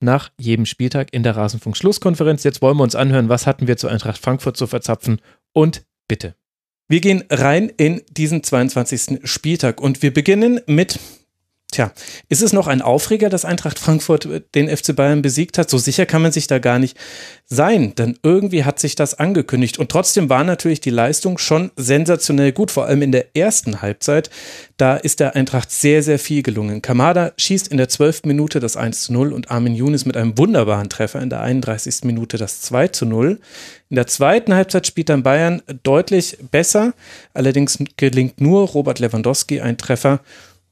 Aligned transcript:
nach 0.00 0.30
jedem 0.38 0.66
Spieltag 0.66 1.12
in 1.12 1.22
der 1.22 1.36
Rasenfunk-Schlusskonferenz. 1.36 2.44
Jetzt 2.44 2.62
wollen 2.62 2.76
wir 2.76 2.82
uns 2.82 2.94
anhören, 2.94 3.28
was 3.28 3.46
hatten 3.46 3.66
wir 3.66 3.76
zu 3.76 3.88
Eintracht 3.88 4.18
Frankfurt 4.18 4.56
zu 4.56 4.66
verzapfen 4.66 5.20
und 5.52 5.84
bitte. 6.06 6.34
Wir 6.88 7.00
gehen 7.00 7.24
rein 7.28 7.68
in 7.68 8.02
diesen 8.10 8.42
22. 8.42 9.20
Spieltag 9.24 9.80
und 9.80 10.02
wir 10.02 10.12
beginnen 10.12 10.60
mit 10.66 10.98
Tja, 11.78 11.92
ist 12.28 12.42
es 12.42 12.52
noch 12.52 12.66
ein 12.66 12.82
Aufreger, 12.82 13.28
dass 13.28 13.44
Eintracht 13.44 13.78
Frankfurt 13.78 14.28
den 14.56 14.68
FC 14.68 14.96
Bayern 14.96 15.22
besiegt 15.22 15.58
hat? 15.58 15.70
So 15.70 15.78
sicher 15.78 16.06
kann 16.06 16.22
man 16.22 16.32
sich 16.32 16.48
da 16.48 16.58
gar 16.58 16.80
nicht 16.80 16.96
sein, 17.46 17.94
denn 17.94 18.18
irgendwie 18.24 18.64
hat 18.64 18.80
sich 18.80 18.96
das 18.96 19.14
angekündigt. 19.20 19.78
Und 19.78 19.88
trotzdem 19.88 20.28
war 20.28 20.42
natürlich 20.42 20.80
die 20.80 20.90
Leistung 20.90 21.38
schon 21.38 21.70
sensationell 21.76 22.50
gut, 22.50 22.72
vor 22.72 22.86
allem 22.86 23.00
in 23.02 23.12
der 23.12 23.36
ersten 23.36 23.80
Halbzeit. 23.80 24.28
Da 24.76 24.96
ist 24.96 25.20
der 25.20 25.36
Eintracht 25.36 25.70
sehr, 25.70 26.02
sehr 26.02 26.18
viel 26.18 26.42
gelungen. 26.42 26.82
Kamada 26.82 27.30
schießt 27.36 27.68
in 27.68 27.76
der 27.76 27.88
12. 27.88 28.22
Minute 28.24 28.58
das 28.58 28.76
1 28.76 29.04
zu 29.04 29.12
0 29.12 29.32
und 29.32 29.52
Armin 29.52 29.76
Younes 29.76 30.04
mit 30.04 30.16
einem 30.16 30.36
wunderbaren 30.36 30.90
Treffer 30.90 31.22
in 31.22 31.30
der 31.30 31.42
31. 31.42 32.02
Minute 32.02 32.38
das 32.38 32.60
2 32.62 32.88
zu 32.88 33.06
0. 33.06 33.38
In 33.88 33.94
der 33.94 34.08
zweiten 34.08 34.52
Halbzeit 34.52 34.86
spielt 34.86 35.10
dann 35.10 35.22
Bayern 35.22 35.62
deutlich 35.84 36.38
besser. 36.50 36.92
Allerdings 37.34 37.78
gelingt 37.96 38.40
nur 38.40 38.66
Robert 38.68 38.98
Lewandowski 38.98 39.60
ein 39.60 39.78
Treffer 39.78 40.20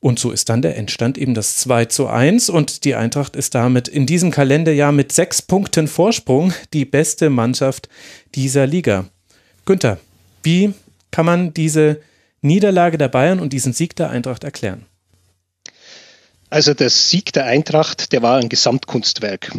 und 0.00 0.18
so 0.18 0.30
ist 0.30 0.48
dann 0.48 0.62
der 0.62 0.76
Endstand 0.76 1.18
eben 1.18 1.34
das 1.34 1.56
2 1.58 1.86
zu 1.86 2.06
1 2.06 2.50
und 2.50 2.84
die 2.84 2.94
Eintracht 2.94 3.34
ist 3.34 3.54
damit 3.54 3.88
in 3.88 4.06
diesem 4.06 4.30
Kalenderjahr 4.30 4.92
mit 4.92 5.12
sechs 5.12 5.42
Punkten 5.42 5.88
Vorsprung 5.88 6.52
die 6.72 6.84
beste 6.84 7.30
Mannschaft 7.30 7.88
dieser 8.34 8.66
Liga. 8.66 9.06
Günther, 9.64 9.98
wie 10.42 10.74
kann 11.10 11.26
man 11.26 11.54
diese 11.54 12.00
Niederlage 12.40 12.98
der 12.98 13.08
Bayern 13.08 13.40
und 13.40 13.52
diesen 13.52 13.72
Sieg 13.72 13.96
der 13.96 14.10
Eintracht 14.10 14.44
erklären? 14.44 14.86
Also 16.50 16.74
der 16.74 16.90
Sieg 16.90 17.32
der 17.32 17.46
Eintracht, 17.46 18.12
der 18.12 18.22
war 18.22 18.38
ein 18.38 18.48
Gesamtkunstwerk. 18.48 19.52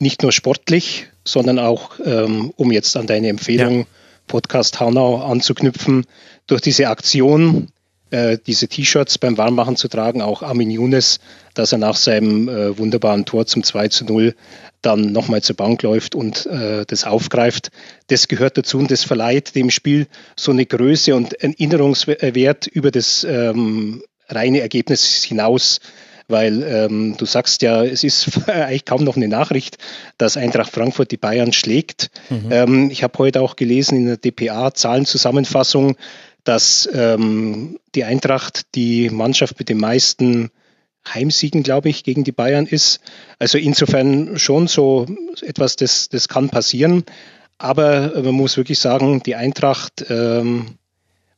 Nicht 0.00 0.22
nur 0.22 0.32
sportlich, 0.32 1.08
sondern 1.24 1.58
auch, 1.58 1.92
ähm, 2.04 2.52
um 2.56 2.72
jetzt 2.72 2.96
an 2.96 3.06
deine 3.06 3.28
Empfehlung, 3.28 3.80
ja. 3.80 3.86
Podcast 4.26 4.80
Hanau 4.80 5.22
anzuknüpfen, 5.22 6.04
durch 6.46 6.60
diese 6.60 6.88
Aktion, 6.88 7.68
äh, 8.10 8.38
diese 8.46 8.68
T-Shirts 8.68 9.18
beim 9.18 9.36
Warmmachen 9.36 9.76
zu 9.76 9.88
tragen, 9.88 10.22
auch 10.22 10.42
Armin 10.42 10.70
Younes, 10.70 11.20
dass 11.54 11.72
er 11.72 11.78
nach 11.78 11.96
seinem 11.96 12.48
äh, 12.48 12.78
wunderbaren 12.78 13.24
Tor 13.24 13.46
zum 13.46 13.62
2 13.62 13.88
zu 13.88 14.04
0 14.04 14.34
dann 14.82 15.12
nochmal 15.12 15.42
zur 15.42 15.56
Bank 15.56 15.82
läuft 15.82 16.14
und 16.14 16.46
äh, 16.46 16.84
das 16.86 17.04
aufgreift. 17.04 17.70
Das 18.08 18.28
gehört 18.28 18.56
dazu 18.56 18.78
und 18.78 18.90
das 18.90 19.04
verleiht 19.04 19.54
dem 19.54 19.70
Spiel 19.70 20.06
so 20.36 20.52
eine 20.52 20.66
Größe 20.66 21.14
und 21.14 21.34
Erinnerungswert 21.34 22.66
über 22.66 22.90
das 22.90 23.24
ähm, 23.24 24.02
reine 24.28 24.60
Ergebnis 24.60 25.24
hinaus. 25.24 25.80
Weil 26.30 26.62
ähm, 26.62 27.16
du 27.16 27.24
sagst 27.24 27.62
ja, 27.62 27.82
es 27.82 28.04
ist 28.04 28.48
eigentlich 28.48 28.84
kaum 28.84 29.02
noch 29.02 29.16
eine 29.16 29.28
Nachricht, 29.28 29.78
dass 30.18 30.36
Eintracht 30.36 30.70
Frankfurt 30.70 31.10
die 31.10 31.16
Bayern 31.16 31.54
schlägt. 31.54 32.10
Mhm. 32.28 32.48
Ähm, 32.50 32.90
ich 32.90 33.02
habe 33.02 33.18
heute 33.18 33.40
auch 33.40 33.56
gelesen 33.56 33.96
in 33.96 34.06
der 34.06 34.18
DPA-Zahlenzusammenfassung, 34.18 35.96
dass 36.44 36.88
ähm, 36.92 37.78
die 37.94 38.04
Eintracht 38.04 38.74
die 38.74 39.10
Mannschaft 39.10 39.58
mit 39.58 39.68
den 39.68 39.78
meisten 39.78 40.50
Heimsiegen, 41.06 41.62
glaube 41.62 41.88
ich, 41.88 42.04
gegen 42.04 42.24
die 42.24 42.32
Bayern 42.32 42.66
ist. 42.66 43.00
Also 43.38 43.58
insofern 43.58 44.38
schon 44.38 44.66
so 44.66 45.06
etwas, 45.42 45.76
das, 45.76 46.08
das 46.08 46.28
kann 46.28 46.50
passieren. 46.50 47.04
Aber 47.58 48.12
man 48.22 48.34
muss 48.34 48.56
wirklich 48.56 48.78
sagen, 48.78 49.22
die 49.22 49.34
Eintracht 49.34 50.06
ähm, 50.08 50.76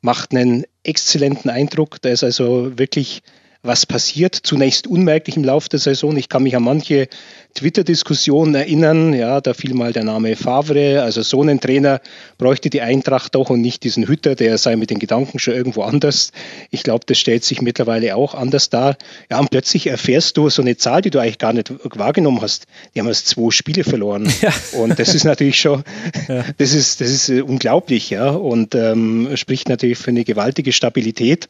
macht 0.01 0.33
einen 0.33 0.65
exzellenten 0.83 1.51
Eindruck. 1.51 2.01
Da 2.03 2.11
ist 2.11 2.25
also 2.25 2.79
wirklich 2.79 3.23
was 3.63 3.85
passiert. 3.85 4.35
Zunächst 4.35 4.87
unmerklich 4.87 5.37
im 5.37 5.45
Laufe 5.45 5.69
der 5.69 5.79
Saison. 5.79 6.17
Ich 6.17 6.29
kann 6.29 6.43
mich 6.43 6.57
an 6.57 6.63
manche 6.63 7.09
Twitter-Diskussionen 7.55 8.55
erinnern. 8.55 9.13
Ja, 9.13 9.41
da 9.41 9.53
fiel 9.55 9.75
mal 9.75 9.93
der 9.93 10.05
Name 10.05 10.35
Favre. 10.37 11.03
Also 11.03 11.23
so 11.23 11.43
einen 11.43 11.61
Trainer 11.61 12.01
bräuchte 12.39 12.71
die 12.71 12.81
Eintracht 12.81 13.35
doch 13.35 13.51
und 13.51 13.61
nicht 13.61 13.85
diesen 13.85 14.09
Hütter, 14.09 14.35
der 14.35 14.57
sei 14.57 14.77
mit 14.77 14.91
den 14.91 14.99
Gedanken 14.99 15.39
schon 15.39 15.55
irgendwo 15.55 15.83
anders. 15.83 16.33
Ich 16.71 16.83
glaube, 16.83 17.05
das 17.07 17.19
stellt 17.19 17.45
sich 17.45 17.61
mittlerweile 17.61 18.17
auch 18.17 18.35
anders 18.35 18.71
dar. 18.71 18.97
Ja, 19.31 19.39
und 19.39 19.51
plötzlich 19.51 19.89
erfährst 19.89 20.37
du 20.37 20.49
so 20.49 20.63
eine 20.63 20.77
Zahl, 20.77 21.03
die 21.03 21.11
du 21.11 21.19
eigentlich 21.19 21.39
gar 21.39 21.53
nicht 21.53 21.73
wahrgenommen 21.83 22.41
hast. 22.41 22.67
Die 22.95 23.01
haben 23.01 23.09
erst 23.09 23.29
zwei 23.29 23.51
Spiele 23.51 23.85
verloren. 23.85 24.33
Ja. 24.41 24.55
Und 24.79 24.99
das 24.99 25.15
ist 25.15 25.25
natürlich 25.25 25.61
schon, 25.61 25.83
ja. 26.27 26.45
das 26.57 26.73
ist, 26.73 27.03
das 27.03 27.11
ist 27.11 27.29
äh, 27.29 27.43
unglaublich, 27.43 28.09
ja. 28.09 28.31
Und 28.31 28.75
ähm, 28.75 29.29
spricht 29.35 29.69
natürlich 29.69 29.99
für 29.99 30.11
eine 30.11 30.25
gewaltige 30.25 30.73
Stabilität 30.73 31.47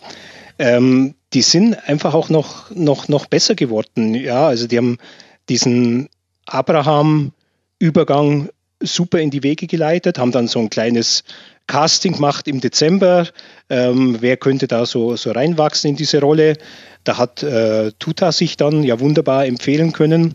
ähm, 0.60 1.15
die 1.32 1.43
sind 1.43 1.88
einfach 1.88 2.12
auch 2.12 2.28
noch, 2.28 2.71
noch, 2.71 3.09
noch 3.09 3.26
besser 3.26 3.54
geworden. 3.54 4.15
Ja, 4.15 4.47
also 4.47 4.66
die 4.66 4.76
haben 4.76 4.98
diesen 5.48 6.10
Abraham-Übergang 6.44 8.50
super 8.82 9.21
in 9.21 9.31
die 9.31 9.43
Wege 9.43 9.66
geleitet, 9.66 10.19
haben 10.19 10.32
dann 10.32 10.48
so 10.48 10.59
ein 10.59 10.69
kleines 10.69 11.25
Casting 11.66 12.12
gemacht 12.12 12.47
im 12.47 12.60
Dezember. 12.60 13.26
Ähm, 13.71 14.19
wer 14.21 14.37
könnte 14.37 14.69
da 14.69 14.84
so, 14.84 15.16
so 15.16 15.31
reinwachsen 15.31 15.91
in 15.91 15.97
diese 15.97 16.21
Rolle? 16.21 16.59
Da 17.04 17.16
hat 17.16 17.42
äh, 17.42 17.92
Tuta 17.98 18.31
sich 18.31 18.59
dann 18.59 18.82
ja 18.82 19.00
wunderbar 19.00 19.47
empfehlen 19.47 19.94
können. 19.94 20.34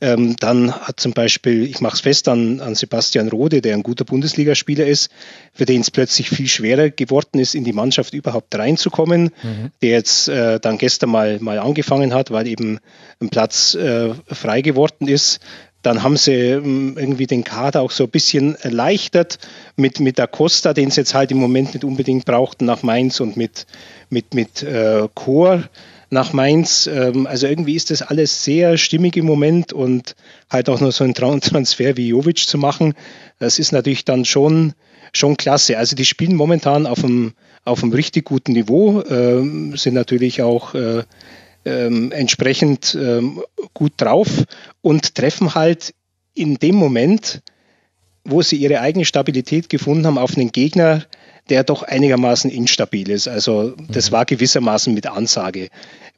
Ähm, 0.00 0.36
dann 0.36 0.72
hat 0.72 0.98
zum 0.98 1.12
Beispiel, 1.12 1.64
ich 1.64 1.80
mache 1.80 1.94
es 1.94 2.00
fest 2.00 2.28
an, 2.28 2.60
an 2.60 2.74
Sebastian 2.74 3.28
Rode, 3.28 3.60
der 3.60 3.74
ein 3.74 3.82
guter 3.82 4.04
Bundesligaspieler 4.04 4.86
ist, 4.86 5.10
für 5.52 5.66
den 5.66 5.82
es 5.82 5.90
plötzlich 5.90 6.30
viel 6.30 6.48
schwerer 6.48 6.88
geworden 6.90 7.38
ist, 7.38 7.54
in 7.54 7.64
die 7.64 7.74
Mannschaft 7.74 8.14
überhaupt 8.14 8.54
reinzukommen, 8.54 9.24
mhm. 9.42 9.70
der 9.82 9.90
jetzt 9.90 10.28
äh, 10.28 10.58
dann 10.58 10.78
gestern 10.78 11.10
mal, 11.10 11.38
mal 11.40 11.58
angefangen 11.58 12.14
hat, 12.14 12.30
weil 12.30 12.46
eben 12.46 12.78
ein 13.20 13.28
Platz 13.28 13.74
äh, 13.74 14.14
frei 14.26 14.62
geworden 14.62 15.06
ist. 15.06 15.40
Dann 15.82 16.02
haben 16.02 16.16
sie 16.16 16.32
ähm, 16.32 16.96
irgendwie 16.98 17.26
den 17.26 17.44
Kader 17.44 17.82
auch 17.82 17.90
so 17.90 18.04
ein 18.04 18.10
bisschen 18.10 18.54
erleichtert 18.56 19.38
mit, 19.76 20.00
mit 20.00 20.18
Acosta, 20.20 20.72
den 20.74 20.90
sie 20.90 21.00
jetzt 21.02 21.14
halt 21.14 21.30
im 21.30 21.38
Moment 21.38 21.74
nicht 21.74 21.84
unbedingt 21.84 22.24
brauchten 22.24 22.66
nach 22.66 22.82
Mainz 22.82 23.20
und 23.20 23.36
mit, 23.36 23.66
mit, 24.08 24.34
mit 24.34 24.62
äh, 24.62 25.08
Chor 25.14 25.64
nach 26.10 26.32
Mainz. 26.32 26.88
Ähm, 26.92 27.26
also 27.26 27.46
irgendwie 27.46 27.76
ist 27.76 27.90
das 27.90 28.02
alles 28.02 28.44
sehr 28.44 28.76
stimmig 28.76 29.16
im 29.16 29.24
Moment 29.24 29.72
und 29.72 30.14
halt 30.50 30.68
auch 30.68 30.80
noch 30.80 30.92
so 30.92 31.04
einen 31.04 31.14
Transfer 31.14 31.96
wie 31.96 32.08
Jovic 32.08 32.38
zu 32.38 32.58
machen, 32.58 32.94
das 33.38 33.58
ist 33.58 33.72
natürlich 33.72 34.04
dann 34.04 34.24
schon, 34.24 34.74
schon 35.12 35.36
klasse. 35.36 35.78
Also 35.78 35.96
die 35.96 36.04
spielen 36.04 36.36
momentan 36.36 36.86
auf 36.86 37.04
einem, 37.04 37.32
auf 37.64 37.82
einem 37.82 37.92
richtig 37.92 38.26
guten 38.26 38.52
Niveau, 38.52 39.02
ähm, 39.08 39.76
sind 39.76 39.94
natürlich 39.94 40.42
auch 40.42 40.74
äh, 40.74 41.04
ähm, 41.64 42.12
entsprechend 42.12 42.96
ähm, 43.00 43.42
gut 43.74 43.92
drauf 43.96 44.44
und 44.82 45.14
treffen 45.14 45.54
halt 45.54 45.94
in 46.34 46.56
dem 46.56 46.74
Moment, 46.74 47.42
wo 48.24 48.42
sie 48.42 48.56
ihre 48.56 48.80
eigene 48.80 49.04
Stabilität 49.04 49.68
gefunden 49.68 50.06
haben, 50.06 50.18
auf 50.18 50.36
einen 50.36 50.52
Gegner, 50.52 51.04
der 51.50 51.64
doch 51.64 51.82
einigermaßen 51.82 52.50
instabil 52.50 53.10
ist. 53.10 53.28
Also 53.28 53.74
das 53.88 54.10
mhm. 54.10 54.14
war 54.14 54.24
gewissermaßen 54.24 54.94
mit 54.94 55.06
Ansage, 55.06 55.68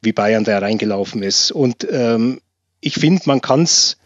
wie 0.01 0.13
Bayern 0.13 0.43
da 0.43 0.59
reingelaufen 0.59 1.23
ist. 1.23 1.51
Und 1.51 1.87
ähm, 1.91 2.39
ich 2.79 2.95
finde, 2.95 3.23
man 3.25 3.41
kann 3.41 3.63
es 3.63 3.97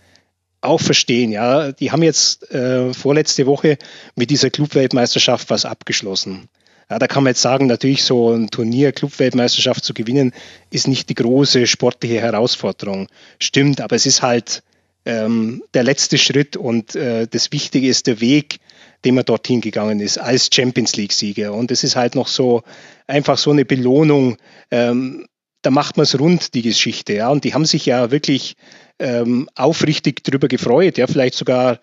auch 0.62 0.82
verstehen. 0.82 1.32
Ja, 1.32 1.72
die 1.72 1.92
haben 1.92 2.04
jetzt 2.04 2.50
äh, 2.52 2.94
vorletzte 2.94 3.46
Woche 3.46 3.78
mit 4.16 4.30
dieser 4.30 4.50
Clubweltmeisterschaft 4.50 5.50
was 5.50 5.66
abgeschlossen. 5.66 6.50
Ja, 6.90 7.00
da 7.00 7.08
kann 7.08 7.24
man 7.24 7.32
jetzt 7.32 7.42
sagen, 7.42 7.68
natürlich 7.68 8.04
so 8.04 8.32
ein 8.32 8.50
Turnier, 8.50 8.94
Clubweltmeisterschaft 8.94 9.84
zu 9.84 9.94
gewinnen, 9.94 10.34
ist 10.72 10.88
nicht 10.88 11.10
die 11.10 11.16
große 11.16 11.68
sportliche 11.68 12.22
Herausforderung. 12.22 13.08
Stimmt, 13.40 13.82
aber 13.82 13.96
es 13.96 14.06
ist 14.06 14.22
halt 14.22 14.64
ähm, 15.06 15.64
der 15.74 15.84
letzte 15.84 16.18
Schritt 16.18 16.56
und 16.56 16.96
äh, 16.96 17.28
das 17.28 17.52
Wichtige 17.52 17.88
ist 17.88 18.08
der 18.08 18.22
Weg, 18.22 18.60
dem 19.06 19.18
er 19.18 19.24
dorthin 19.24 19.62
gegangen 19.62 20.00
ist, 20.00 20.18
als 20.18 20.50
Champions 20.52 20.96
League-Sieger. 20.96 21.54
Und 21.54 21.72
es 21.72 21.84
ist 21.84 21.96
halt 21.96 22.16
noch 22.16 22.28
so 22.28 22.64
einfach 23.08 23.38
so 23.38 23.52
eine 23.52 23.66
Belohnung, 23.66 24.38
ähm, 24.72 25.28
da 25.62 25.72
macht 25.72 25.98
man 25.98 26.04
es 26.04 26.18
rund, 26.20 26.54
die 26.54 26.62
Geschichte. 26.62 27.14
Ja. 27.14 27.30
Und 27.30 27.44
die 27.44 27.54
haben 27.54 27.66
sich 27.66 27.86
ja 27.86 28.12
wirklich 28.12 28.56
ähm, 29.00 29.50
aufrichtig 29.56 30.24
darüber 30.24 30.48
gefreut, 30.48 30.98
ja, 30.98 31.08
vielleicht 31.08 31.36
sogar 31.36 31.80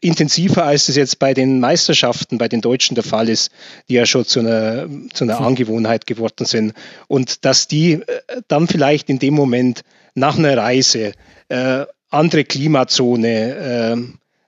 intensiver, 0.00 0.64
als 0.64 0.88
es 0.88 0.96
jetzt 0.96 1.18
bei 1.18 1.34
den 1.34 1.60
Meisterschaften, 1.60 2.38
bei 2.38 2.48
den 2.48 2.60
Deutschen 2.60 2.94
der 2.94 3.04
Fall 3.04 3.28
ist, 3.28 3.50
die 3.88 3.94
ja 3.94 4.06
schon 4.06 4.24
zu 4.24 4.40
einer, 4.40 4.88
zu 5.12 5.24
einer 5.24 5.40
Angewohnheit 5.40 6.06
geworden 6.06 6.46
sind. 6.46 6.74
Und 7.06 7.44
dass 7.44 7.68
die 7.68 7.94
äh, 7.94 8.02
dann 8.48 8.66
vielleicht 8.66 9.10
in 9.10 9.18
dem 9.18 9.34
Moment 9.34 9.82
nach 10.14 10.38
einer 10.38 10.56
Reise, 10.56 11.12
äh, 11.48 11.84
andere 12.10 12.44
Klimazone, 12.44 13.56
äh, 13.56 13.96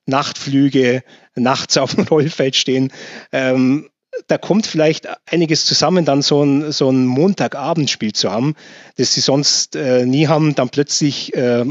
Nachtflüge, 0.07 1.03
nachts 1.41 1.77
auf 1.77 1.95
dem 1.95 2.05
Rollfeld 2.11 2.57
stehen, 2.57 2.93
ähm, 3.33 3.91
da 4.27 4.39
kommt 4.39 4.67
vielleicht 4.67 5.09
einiges 5.31 5.65
zusammen, 5.65 6.05
dann 6.05 6.23
so 6.23 6.43
ein, 6.43 6.73
so 6.73 6.91
ein 6.91 7.07
Montagabendspiel 7.07 8.13
zu 8.13 8.31
haben, 8.31 8.55
das 8.97 9.15
sie 9.15 9.21
sonst 9.21 9.77
äh, 9.77 10.05
nie 10.05 10.27
haben, 10.27 10.55
dann 10.55 10.69
plötzlich 10.69 11.35
äh, 11.35 11.65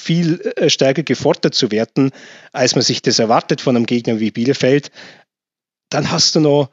viel 0.00 0.54
stärker 0.68 1.02
gefordert 1.02 1.54
zu 1.54 1.70
werden, 1.70 2.10
als 2.52 2.74
man 2.74 2.82
sich 2.82 3.02
das 3.02 3.18
erwartet 3.18 3.60
von 3.60 3.76
einem 3.76 3.86
Gegner 3.86 4.20
wie 4.20 4.30
Bielefeld. 4.30 4.90
Dann 5.90 6.10
hast 6.10 6.36
du 6.36 6.40
noch 6.40 6.70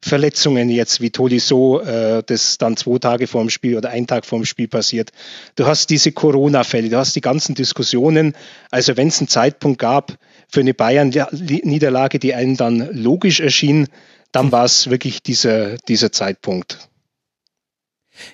Verletzungen 0.00 0.70
jetzt 0.70 1.00
wie 1.00 1.10
Tolisso, 1.10 1.80
äh, 1.80 2.22
das 2.24 2.58
dann 2.58 2.76
zwei 2.76 2.98
Tage 2.98 3.26
vor 3.26 3.40
dem 3.40 3.50
Spiel 3.50 3.76
oder 3.76 3.90
ein 3.90 4.06
Tag 4.06 4.24
vor 4.24 4.38
dem 4.38 4.44
Spiel 4.44 4.68
passiert. 4.68 5.10
Du 5.56 5.66
hast 5.66 5.90
diese 5.90 6.12
Corona-Fälle, 6.12 6.88
du 6.88 6.96
hast 6.96 7.16
die 7.16 7.20
ganzen 7.20 7.56
Diskussionen. 7.56 8.34
Also 8.70 8.96
wenn 8.96 9.08
es 9.08 9.18
einen 9.18 9.28
Zeitpunkt 9.28 9.80
gab 9.80 10.16
für 10.50 10.60
eine 10.60 10.74
Bayern-Niederlage, 10.74 12.18
die 12.18 12.34
einem 12.34 12.56
dann 12.56 12.88
logisch 12.92 13.40
erschien, 13.40 13.88
dann 14.32 14.52
war 14.52 14.64
es 14.64 14.90
wirklich 14.90 15.22
dieser, 15.22 15.76
dieser 15.78 16.12
Zeitpunkt. 16.12 16.88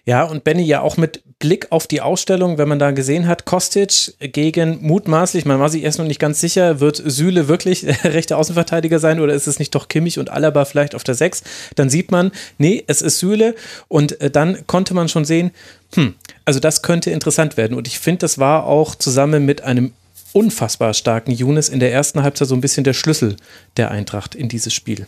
Ja, 0.05 0.25
und 0.25 0.45
Benny 0.45 0.63
ja 0.63 0.81
auch 0.81 0.97
mit 0.97 1.23
Blick 1.39 1.71
auf 1.71 1.87
die 1.87 2.01
Ausstellung, 2.01 2.59
wenn 2.59 2.69
man 2.69 2.79
da 2.79 2.93
gesehen 2.93 3.27
hat, 3.27 3.45
Kostic 3.45 4.15
gegen 4.19 4.79
mutmaßlich, 4.81 5.45
man 5.45 5.61
war 5.61 5.69
sich 5.69 5.83
erst 5.83 5.99
noch 5.99 6.07
nicht 6.07 6.21
ganz 6.21 6.41
sicher, 6.41 6.81
wird 6.81 7.03
Süle 7.05 7.49
wirklich 7.49 7.85
rechter 8.05 8.39
Außenverteidiger 8.39 8.99
sein 8.99 9.21
oder 9.21 9.35
ist 9.35 9.47
es 9.47 9.59
nicht 9.59 9.75
doch 9.75 9.89
Kimmich 9.89 10.19
und 10.19 10.31
Alaba 10.31 10.65
vielleicht 10.65 10.95
auf 10.95 11.05
der 11.05 11.15
6? 11.15 11.43
Dann 11.75 11.91
sieht 11.91 12.11
man, 12.11 12.33
nee, 12.57 12.83
es 12.87 13.03
ist 13.03 13.19
Süle 13.19 13.55
und 13.89 14.21
äh, 14.21 14.31
dann 14.31 14.67
konnte 14.67 14.95
man 14.95 15.09
schon 15.09 15.25
sehen, 15.25 15.51
hm, 15.95 16.15
also 16.45 16.61
das 16.61 16.83
könnte 16.83 17.11
interessant 17.11 17.57
werden 17.57 17.77
und 17.77 17.89
ich 17.89 17.99
finde, 17.99 18.21
das 18.21 18.39
war 18.39 18.65
auch 18.65 18.95
zusammen 18.95 19.45
mit 19.45 19.63
einem 19.63 19.93
unfassbar 20.35 20.93
starken 20.93 21.31
Younes 21.31 21.69
in 21.69 21.81
der 21.81 21.93
ersten 21.93 22.23
Halbzeit 22.23 22.49
so 22.49 22.55
ein 22.55 22.61
bisschen 22.61 22.85
der 22.85 22.93
Schlüssel 22.93 23.37
der 23.77 23.91
Eintracht 23.91 24.35
in 24.35 24.49
dieses 24.49 24.75
Spiel. 24.75 25.07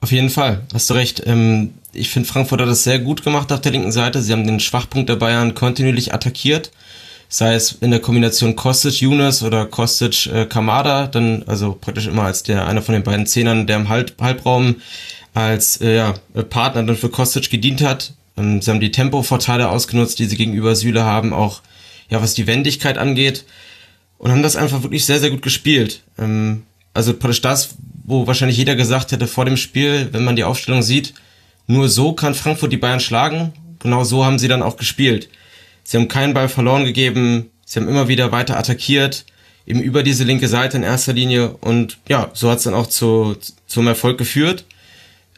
Auf 0.00 0.12
jeden 0.12 0.30
Fall, 0.30 0.62
hast 0.74 0.90
du 0.90 0.94
recht. 0.94 1.22
Ähm, 1.26 1.74
ich 1.92 2.10
finde, 2.10 2.28
Frankfurt 2.28 2.60
hat 2.60 2.68
das 2.68 2.84
sehr 2.84 2.98
gut 2.98 3.24
gemacht 3.24 3.50
auf 3.50 3.60
der 3.60 3.72
linken 3.72 3.92
Seite. 3.92 4.20
Sie 4.20 4.32
haben 4.32 4.46
den 4.46 4.60
Schwachpunkt 4.60 5.08
der 5.08 5.16
Bayern 5.16 5.54
kontinuierlich 5.54 6.12
attackiert. 6.12 6.70
Sei 7.28 7.54
es 7.54 7.72
in 7.80 7.90
der 7.90 8.00
Kombination 8.00 8.54
Kostic 8.54 9.00
Younes 9.00 9.42
oder 9.42 9.66
Kostic 9.66 10.26
äh, 10.26 10.46
Kamada, 10.46 11.06
dann 11.06 11.42
also 11.46 11.76
praktisch 11.80 12.06
immer 12.06 12.24
als 12.24 12.42
der 12.42 12.66
einer 12.66 12.82
von 12.82 12.92
den 12.92 13.02
beiden 13.02 13.26
Zehnern, 13.26 13.66
der 13.66 13.76
im 13.76 13.88
Halb, 13.88 14.12
Halbraum 14.20 14.76
als 15.34 15.80
äh, 15.80 15.96
ja, 15.96 16.14
Partner 16.50 16.82
dann 16.82 16.96
für 16.96 17.08
Kostic 17.08 17.50
gedient 17.50 17.82
hat. 17.82 18.12
Ähm, 18.36 18.60
sie 18.60 18.70
haben 18.70 18.80
die 18.80 18.92
Tempovorteile 18.92 19.68
ausgenutzt, 19.70 20.18
die 20.18 20.26
sie 20.26 20.36
gegenüber 20.36 20.76
Süle 20.76 21.04
haben, 21.04 21.32
auch 21.32 21.62
ja 22.10 22.22
was 22.22 22.34
die 22.34 22.46
Wendigkeit 22.46 22.98
angeht 22.98 23.44
und 24.18 24.30
haben 24.30 24.42
das 24.42 24.56
einfach 24.56 24.82
wirklich 24.82 25.04
sehr 25.04 25.20
sehr 25.20 25.30
gut 25.30 25.42
gespielt. 25.42 26.02
Ähm, 26.18 26.62
also 26.94 27.12
praktisch 27.12 27.42
das, 27.42 27.76
wo 28.04 28.26
wahrscheinlich 28.26 28.56
jeder 28.56 28.76
gesagt 28.76 29.12
hätte 29.12 29.26
vor 29.26 29.44
dem 29.44 29.56
Spiel, 29.56 30.08
wenn 30.12 30.24
man 30.24 30.36
die 30.36 30.44
Aufstellung 30.44 30.82
sieht, 30.82 31.14
nur 31.66 31.88
so 31.88 32.12
kann 32.12 32.34
Frankfurt 32.34 32.72
die 32.72 32.78
Bayern 32.78 33.00
schlagen. 33.00 33.52
Genau 33.80 34.04
so 34.04 34.24
haben 34.24 34.38
sie 34.38 34.48
dann 34.48 34.62
auch 34.62 34.76
gespielt. 34.76 35.28
Sie 35.84 35.96
haben 35.96 36.08
keinen 36.08 36.34
Ball 36.34 36.48
verloren 36.48 36.84
gegeben, 36.84 37.50
sie 37.64 37.78
haben 37.78 37.88
immer 37.88 38.08
wieder 38.08 38.32
weiter 38.32 38.58
attackiert, 38.58 39.24
eben 39.66 39.80
über 39.80 40.02
diese 40.02 40.24
linke 40.24 40.48
Seite 40.48 40.76
in 40.76 40.82
erster 40.82 41.12
Linie 41.12 41.50
und 41.60 41.98
ja, 42.08 42.30
so 42.32 42.50
hat 42.50 42.58
es 42.58 42.64
dann 42.64 42.74
auch 42.74 42.86
zu, 42.86 43.36
zum 43.66 43.86
Erfolg 43.86 44.18
geführt. 44.18 44.64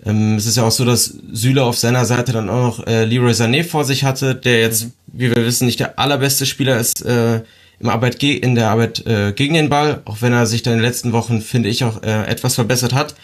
Ähm, 0.07 0.37
es 0.37 0.47
ist 0.47 0.57
ja 0.57 0.65
auch 0.65 0.71
so, 0.71 0.85
dass 0.85 1.13
Süle 1.33 1.65
auf 1.65 1.77
seiner 1.77 2.05
Seite 2.05 2.33
dann 2.33 2.49
auch 2.49 2.79
noch 2.79 2.87
äh, 2.87 3.05
Leroy 3.05 3.33
Sané 3.33 3.65
vor 3.65 3.85
sich 3.85 4.05
hatte, 4.05 4.35
der 4.35 4.61
jetzt, 4.61 4.85
mhm. 4.85 4.93
wie 5.09 5.35
wir 5.35 5.45
wissen, 5.45 5.67
nicht 5.67 5.81
der 5.81 5.99
allerbeste 5.99 6.47
Spieler 6.47 6.79
ist 6.79 7.05
äh, 7.05 7.41
im 7.81 7.89
Arbeit 7.89 8.23
in 8.23 8.55
der 8.55 8.71
Arbeit 8.71 9.07
äh, 9.07 9.33
gegen 9.33 9.55
den 9.55 9.69
Ball, 9.69 10.03
auch 10.05 10.21
wenn 10.21 10.33
er 10.33 10.47
sich 10.47 10.63
dann 10.63 10.75
in 10.75 10.79
den 10.81 10.87
letzten 10.87 11.13
Wochen, 11.13 11.41
finde 11.41 11.69
ich, 11.69 11.85
auch 11.85 12.03
äh, 12.03 12.27
etwas 12.27 12.57
verbessert 12.57 12.93
hat. 12.93 13.15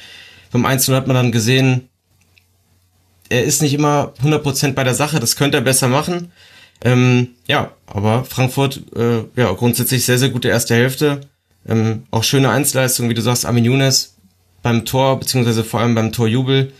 Beim 0.52 0.66
Einzelnen 0.66 0.96
hat 0.96 1.06
man 1.06 1.16
dann 1.16 1.32
gesehen, 1.32 1.88
er 3.28 3.44
ist 3.44 3.62
nicht 3.62 3.74
immer 3.74 4.12
100% 4.22 4.74
bei 4.74 4.84
der 4.84 4.94
Sache, 4.94 5.18
das 5.18 5.36
könnte 5.36 5.58
er 5.58 5.62
besser 5.62 5.88
machen. 5.88 6.30
Ähm, 6.82 7.30
ja, 7.46 7.72
aber 7.86 8.24
Frankfurt, 8.24 8.82
äh, 8.94 9.24
ja, 9.36 9.52
grundsätzlich 9.52 10.04
sehr, 10.04 10.18
sehr 10.18 10.28
gute 10.28 10.48
erste 10.48 10.74
Hälfte. 10.74 11.22
Ähm, 11.66 12.04
auch 12.10 12.22
schöne 12.22 12.50
Einzelleistung, 12.50 13.08
wie 13.08 13.14
du 13.14 13.22
sagst, 13.22 13.46
Armin 13.46 13.64
Younes 13.64 14.16
beim 14.62 14.84
Tor, 14.84 15.18
beziehungsweise 15.18 15.64
vor 15.64 15.80
allem 15.80 15.94
beim 15.94 16.12
Torjubel, 16.12 16.72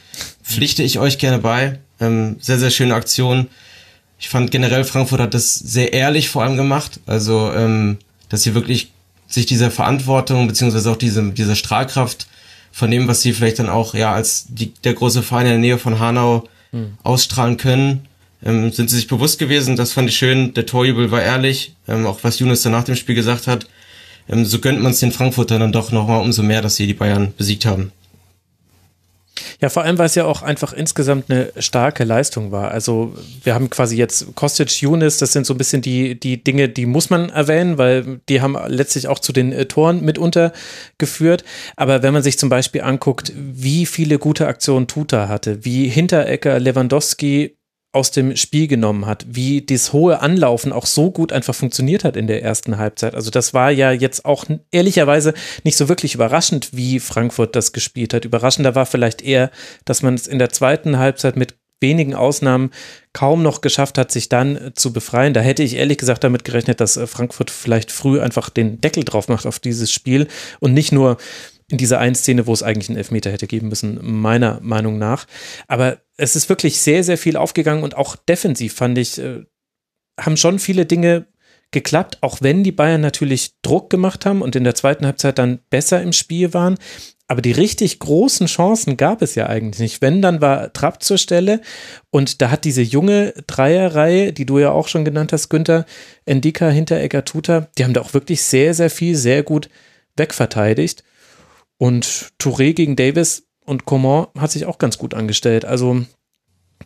pflichte 0.43 0.83
ich 0.83 0.99
euch 0.99 1.19
gerne 1.19 1.39
bei. 1.39 1.81
Ähm, 2.01 2.37
sehr, 2.41 2.59
sehr 2.59 2.71
schöne 2.71 2.95
Aktion. 2.95 3.49
Ich 4.25 4.31
fand 4.31 4.51
generell, 4.51 4.85
Frankfurt 4.85 5.21
hat 5.21 5.35
das 5.35 5.55
sehr 5.55 5.93
ehrlich 5.93 6.31
vor 6.31 6.43
allem 6.43 6.57
gemacht. 6.57 6.99
Also, 7.05 7.53
ähm, 7.53 7.99
dass 8.31 8.43
sie 8.43 8.55
wirklich 8.55 8.91
sich 9.27 9.45
dieser 9.45 9.71
Verantwortung, 9.71 10.47
beziehungsweise 10.47 10.91
auch 10.91 10.97
diese, 10.97 11.31
diese 11.33 11.55
Strahlkraft 11.55 12.27
von 12.73 12.91
dem, 12.91 13.07
was 13.07 13.21
sie 13.21 13.35
vielleicht 13.35 13.59
dann 13.59 13.69
auch 13.69 13.93
ja 13.93 14.15
als 14.15 14.47
die, 14.49 14.73
der 14.83 14.95
große 14.95 15.23
Verein 15.23 15.45
in 15.45 15.53
der 15.53 15.59
Nähe 15.59 15.79
von 15.79 15.99
Hanau 15.99 16.49
mhm. 16.73 16.97
ausstrahlen 17.03 17.59
können, 17.59 18.09
ähm, 18.43 18.73
sind 18.73 18.89
sie 18.89 18.97
sich 18.97 19.09
bewusst 19.09 19.39
gewesen. 19.39 19.77
Das 19.77 19.93
fand 19.93 20.09
ich 20.09 20.17
schön. 20.17 20.55
Der 20.55 20.65
Torjubel 20.65 21.11
war 21.11 21.21
ehrlich, 21.21 21.75
ähm, 21.87 22.07
auch 22.07 22.21
was 22.23 22.39
Younes 22.39 22.63
dann 22.63 22.73
nach 22.73 22.85
dem 22.85 22.97
Spiel 22.97 23.15
gesagt 23.15 23.47
hat. 23.47 23.67
Ähm, 24.27 24.47
so 24.47 24.59
gönnt 24.59 24.81
man 24.81 24.93
es 24.93 25.01
den 25.01 25.13
Frankfurtern 25.13 25.61
dann 25.61 25.73
doch 25.73 25.93
nochmal 25.93 26.23
umso 26.23 26.43
mehr, 26.43 26.63
dass 26.63 26.77
sie 26.77 26.87
die 26.87 26.95
Bayern 26.95 27.35
besiegt 27.37 27.67
haben. 27.67 27.93
Ja, 29.61 29.69
vor 29.69 29.83
allem, 29.83 29.99
weil 29.99 30.07
es 30.07 30.15
ja 30.15 30.25
auch 30.25 30.43
einfach 30.43 30.73
insgesamt 30.73 31.31
eine 31.31 31.53
starke 31.59 32.05
Leistung 32.05 32.53
war. 32.53 32.71
Also 32.71 33.15
wir 33.43 33.55
haben 33.55 33.71
quasi 33.71 33.97
jetzt 33.97 34.35
Kostic, 34.35 34.83
Younes, 34.83 35.19
das 35.19 35.33
sind 35.33 35.47
so 35.47 35.55
ein 35.55 35.59
bisschen 35.59 35.83
die, 35.83 36.19
die 36.19 36.43
Dinge, 36.43 36.69
die 36.69 36.87
muss 36.87 37.11
man 37.11 37.31
erwähnen, 37.31 37.79
weil 37.79 38.21
die 38.29 38.41
haben 38.41 38.57
letztlich 38.67 39.09
auch 39.09 39.19
zu 39.19 39.33
den 39.33 39.53
äh, 39.53 39.67
Toren 39.67 40.05
mitunter 40.05 40.53
geführt. 40.99 41.45
Aber 41.77 42.03
wenn 42.03 42.13
man 42.13 42.23
sich 42.23 42.39
zum 42.39 42.49
Beispiel 42.49 42.83
anguckt, 42.83 43.33
wie 43.37 43.87
viele 43.87 44.19
gute 44.19 44.47
Aktionen 44.47 44.87
Tuta 44.87 45.29
hatte, 45.29 45.65
wie 45.65 45.89
Hinterecker, 45.89 46.59
Lewandowski 46.59 47.57
aus 47.95 48.11
dem 48.11 48.37
Spiel 48.37 48.67
genommen 48.67 49.07
hat, 49.07 49.25
wie 49.29 49.63
das 49.63 49.93
hohe 49.93 50.21
Anlaufen 50.21 50.73
auch 50.73 50.87
so 50.87 51.11
gut 51.11 51.33
einfach 51.33 51.55
funktioniert 51.55 52.05
hat 52.05 52.17
in 52.17 52.27
der 52.27 52.43
ersten 52.43 52.77
Halbzeit. 52.79 53.15
Also 53.15 53.31
das 53.31 53.55
war 53.55 53.71
ja 53.71 53.93
jetzt 53.93 54.25
auch 54.25 54.45
ehrlicherweise 54.73 55.35
nicht 55.63 55.77
so 55.77 55.89
wirklich 55.89 56.15
überraschend, 56.15 56.71
wie 56.73 56.99
Frankfurt 56.99 57.55
das 57.55 57.73
gespielt 57.73 58.13
hat. 58.13 58.25
Überraschender 58.25 58.75
war 58.75 58.87
vielleicht 58.87 59.23
eher, 59.23 59.51
dass 59.85 60.03
man 60.03 60.15
es 60.15 60.27
in 60.27 60.39
der 60.39 60.51
zweiten 60.51 60.99
Halbzeit 60.99 61.37
mit 61.37 61.55
wenigen 61.81 62.15
Ausnahmen 62.15 62.71
kaum 63.13 63.43
noch 63.43 63.61
geschafft 63.61 63.99
hat, 63.99 64.11
sich 64.11 64.29
dann 64.29 64.73
zu 64.75 64.93
befreien. 64.93 65.35
Da 65.35 65.41
hätte 65.41 65.63
ich 65.63 65.77
ehrlich 65.77 65.99
gesagt 65.99 66.25
damit 66.25 66.45
gerechnet, 66.45 66.81
dass 66.81 66.99
Frankfurt 67.07 67.51
vielleicht 67.51 67.93
früh 67.93 68.21
einfach 68.21 68.49
den 68.51 68.81
Deckel 68.81 69.05
drauf 69.05 69.29
macht 69.29 69.47
auf 69.47 69.59
dieses 69.59 69.93
Spiel 69.93 70.27
und 70.61 70.73
nicht 70.73 70.93
nur 70.93 71.19
in 71.71 71.79
dieser 71.79 71.99
einen 71.99 72.15
Szene, 72.15 72.47
wo 72.47 72.53
es 72.53 72.63
eigentlich 72.63 72.89
einen 72.89 72.99
Elfmeter 72.99 73.31
hätte 73.31 73.47
geben 73.47 73.69
müssen, 73.69 73.99
meiner 74.03 74.61
Meinung 74.63 74.99
nach. 74.99 75.27
Aber 75.67 75.99
es 76.17 76.37
ist 76.37 76.49
wirklich 76.49 76.81
sehr, 76.81 77.03
sehr 77.05 77.19
viel 77.19 77.37
aufgegangen 77.37 77.83
und 77.83 77.97
auch 77.97 78.17
defensiv 78.17 78.75
fand 78.75 78.99
ich, 78.99 79.19
äh, 79.19 79.45
haben 80.21 80.37
schon 80.37 80.59
viele 80.59 80.87
Dinge 80.87 81.27
geklappt, 81.71 82.19
auch 82.21 82.39
wenn 82.41 82.63
die 82.63 82.73
Bayern 82.73 83.01
natürlich 83.01 83.61
Druck 83.63 83.91
gemacht 83.91 84.27
haben 84.27 84.43
und 84.43 84.57
in 84.57 84.65
der 84.65 84.75
zweiten 84.75 85.07
Halbzeit 85.07 85.39
dann 85.39 85.61
besser 85.71 86.01
im 86.03 86.13
Spiel 86.13 86.55
waren. 86.55 86.79
Aber 87.27 87.41
die 87.41 87.53
richtig 87.53 87.99
großen 88.01 88.47
Chancen 88.47 88.97
gab 88.97 89.23
es 89.23 89.35
ja 89.35 89.47
eigentlich 89.47 89.81
nicht. 89.81 90.03
Wenn, 90.03 90.21
dann 90.21 90.43
war 90.43 90.73
Trapp 90.73 91.03
zur 91.03 91.17
Stelle 91.17 91.63
und 92.11 92.43
da 92.43 92.51
hat 92.51 92.65
diese 92.65 92.83
junge 92.83 93.33
Dreierreihe, 93.47 94.33
die 94.33 94.45
du 94.45 94.59
ja 94.59 94.71
auch 94.71 94.89
schon 94.89 95.05
genannt 95.07 95.33
hast, 95.33 95.49
Günther, 95.49 95.87
Endika, 96.27 96.69
Hinteregger, 96.69 97.25
Tuta, 97.25 97.69
die 97.77 97.85
haben 97.85 97.95
da 97.95 98.03
auch 98.03 98.15
wirklich 98.15 98.43
sehr, 98.43 98.75
sehr 98.75 98.91
viel, 98.91 99.17
sehr 99.17 99.43
gut 99.43 99.71
wegverteidigt. 100.17 101.03
Und 101.85 102.33
Touré 102.39 102.73
gegen 102.73 102.97
Davis 102.97 103.43
und 103.67 103.85
Coman 103.85 104.29
hat 104.39 104.51
sich 104.51 104.65
auch 104.65 104.79
ganz 104.79 104.97
gut 104.97 105.13
angestellt. 105.13 105.67
Also 105.67 106.07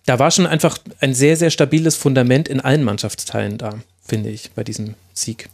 da 0.07 0.19
war 0.19 0.33
schon 0.33 0.45
einfach 0.45 0.77
ein 0.99 1.15
sehr, 1.15 1.37
sehr 1.37 1.51
stabiles 1.51 1.95
Fundament 1.95 2.49
in 2.49 2.61
allen 2.61 2.83
Mannschaftsteilen 2.83 3.59
da, 3.59 3.79
finde 4.05 4.31
ich, 4.31 4.51
bei 4.57 4.65
diesem 4.65 4.95
Sieg. 5.15 5.51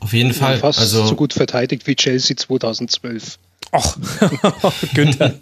Auf 0.00 0.12
jeden 0.12 0.34
Fall. 0.34 0.56
Ja, 0.56 0.60
fast 0.60 0.80
also, 0.80 1.06
so 1.06 1.16
gut 1.16 1.32
verteidigt 1.32 1.86
wie 1.86 1.96
Chelsea 1.96 2.36
2012. 2.36 3.38
Ach, 3.72 3.96
Günther. 4.94 5.36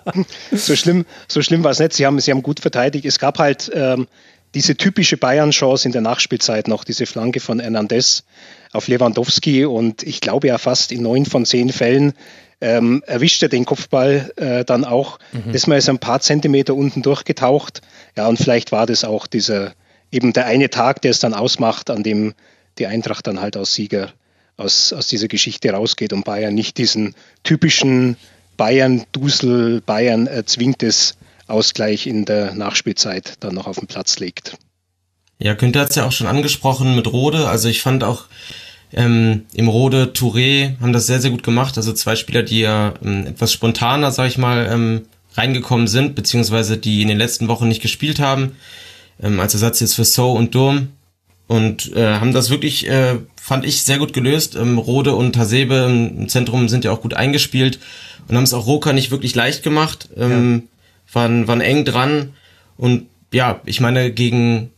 so 0.52 0.74
schlimm, 0.74 1.04
so 1.28 1.42
schlimm 1.42 1.62
war 1.64 1.72
es 1.72 1.80
nicht. 1.80 1.92
Sie 1.92 2.06
haben, 2.06 2.18
sie 2.20 2.30
haben 2.30 2.42
gut 2.42 2.60
verteidigt. 2.60 3.04
Es 3.04 3.18
gab 3.18 3.38
halt 3.38 3.70
ähm, 3.74 4.08
diese 4.54 4.78
typische 4.78 5.18
Bayern-Chance 5.18 5.86
in 5.88 5.92
der 5.92 6.00
Nachspielzeit 6.00 6.68
noch, 6.68 6.84
diese 6.84 7.04
Flanke 7.04 7.40
von 7.40 7.60
Hernandez 7.60 8.24
auf 8.72 8.88
Lewandowski 8.88 9.66
und 9.66 10.02
ich 10.02 10.22
glaube 10.22 10.46
ja 10.46 10.56
fast 10.56 10.90
in 10.90 11.02
neun 11.02 11.26
von 11.26 11.44
zehn 11.44 11.70
Fällen 11.70 12.14
ähm, 12.60 13.02
erwischt 13.06 13.42
er 13.42 13.48
den 13.48 13.64
Kopfball 13.64 14.32
äh, 14.36 14.64
dann 14.64 14.84
auch. 14.84 15.18
Mhm. 15.32 15.52
Das 15.52 15.66
mal 15.66 15.78
ist 15.78 15.88
ein 15.88 15.98
paar 15.98 16.20
Zentimeter 16.20 16.74
unten 16.74 17.02
durchgetaucht. 17.02 17.82
Ja, 18.16 18.26
und 18.26 18.38
vielleicht 18.38 18.72
war 18.72 18.86
das 18.86 19.04
auch 19.04 19.26
dieser 19.26 19.74
eben 20.10 20.32
der 20.32 20.46
eine 20.46 20.70
Tag, 20.70 21.02
der 21.02 21.10
es 21.10 21.20
dann 21.20 21.34
ausmacht, 21.34 21.90
an 21.90 22.02
dem 22.02 22.34
die 22.78 22.86
Eintracht 22.86 23.26
dann 23.26 23.40
halt 23.40 23.56
als 23.56 23.74
Sieger 23.74 24.12
aus, 24.56 24.92
aus 24.92 25.08
dieser 25.08 25.28
Geschichte 25.28 25.70
rausgeht 25.70 26.12
und 26.12 26.24
Bayern 26.24 26.54
nicht 26.54 26.78
diesen 26.78 27.14
typischen 27.44 28.16
Bayern-Dusel, 28.56 29.80
Bayern 29.80 30.26
erzwingtes 30.26 31.16
Ausgleich 31.46 32.06
in 32.06 32.24
der 32.24 32.54
Nachspielzeit 32.54 33.34
dann 33.40 33.54
noch 33.54 33.66
auf 33.66 33.78
den 33.78 33.86
Platz 33.86 34.18
legt. 34.18 34.56
Ja, 35.38 35.54
Günther 35.54 35.82
hat 35.82 35.90
es 35.90 35.96
ja 35.96 36.04
auch 36.04 36.12
schon 36.12 36.26
angesprochen 36.26 36.96
mit 36.96 37.06
Rode. 37.06 37.48
Also 37.48 37.68
ich 37.68 37.80
fand 37.80 38.02
auch 38.02 38.24
ähm, 38.92 39.44
im 39.54 39.68
Rode 39.68 40.12
Touré 40.14 40.78
haben 40.80 40.92
das 40.92 41.06
sehr, 41.06 41.20
sehr 41.20 41.30
gut 41.30 41.42
gemacht. 41.42 41.76
Also 41.76 41.92
zwei 41.92 42.16
Spieler, 42.16 42.42
die 42.42 42.60
ja 42.60 42.94
ähm, 43.04 43.26
etwas 43.26 43.52
spontaner, 43.52 44.10
sag 44.10 44.28
ich 44.28 44.38
mal, 44.38 44.68
ähm, 44.70 45.02
reingekommen 45.34 45.86
sind, 45.86 46.14
beziehungsweise 46.14 46.78
die 46.78 47.02
in 47.02 47.08
den 47.08 47.18
letzten 47.18 47.48
Wochen 47.48 47.68
nicht 47.68 47.82
gespielt 47.82 48.18
haben, 48.18 48.56
ähm, 49.22 49.40
als 49.40 49.54
Ersatz 49.54 49.80
jetzt 49.80 49.94
für 49.94 50.04
So 50.04 50.32
und 50.32 50.54
Durm. 50.54 50.88
Und 51.46 51.96
äh, 51.96 52.18
haben 52.18 52.32
das 52.32 52.50
wirklich, 52.50 52.88
äh, 52.88 53.16
fand 53.40 53.64
ich, 53.64 53.82
sehr 53.82 53.98
gut 53.98 54.12
gelöst. 54.12 54.54
Ähm, 54.54 54.76
Rode 54.76 55.14
und 55.14 55.36
Hasebe 55.38 55.86
im 55.88 56.28
Zentrum 56.28 56.68
sind 56.68 56.84
ja 56.84 56.92
auch 56.92 57.00
gut 57.00 57.14
eingespielt 57.14 57.78
und 58.28 58.36
haben 58.36 58.44
es 58.44 58.52
auch 58.52 58.66
Roka 58.66 58.92
nicht 58.92 59.10
wirklich 59.10 59.34
leicht 59.34 59.62
gemacht. 59.62 60.10
Ähm, 60.16 60.64
ja. 61.06 61.14
waren, 61.14 61.48
waren 61.48 61.62
eng 61.62 61.84
dran. 61.86 62.34
Und 62.76 63.06
ja, 63.32 63.60
ich 63.64 63.80
meine, 63.80 64.10
gegen 64.12 64.70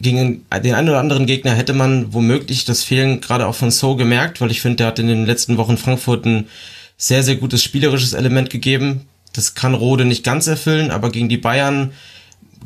gegen 0.00 0.44
den 0.52 0.74
einen 0.74 0.88
oder 0.88 1.00
anderen 1.00 1.26
Gegner 1.26 1.54
hätte 1.54 1.72
man 1.72 2.12
womöglich 2.12 2.64
das 2.64 2.82
Fehlen 2.82 3.20
gerade 3.20 3.46
auch 3.46 3.54
von 3.54 3.70
So 3.70 3.96
gemerkt, 3.96 4.40
weil 4.40 4.50
ich 4.50 4.60
finde, 4.60 4.76
der 4.76 4.86
hat 4.88 4.98
in 4.98 5.06
den 5.06 5.24
letzten 5.24 5.56
Wochen 5.56 5.76
Frankfurt 5.76 6.26
ein 6.26 6.48
sehr, 6.96 7.22
sehr 7.22 7.36
gutes 7.36 7.62
spielerisches 7.62 8.12
Element 8.12 8.50
gegeben. 8.50 9.02
Das 9.32 9.54
kann 9.54 9.74
Rode 9.74 10.04
nicht 10.04 10.24
ganz 10.24 10.46
erfüllen, 10.46 10.90
aber 10.90 11.10
gegen 11.10 11.28
die 11.28 11.38
Bayern 11.38 11.92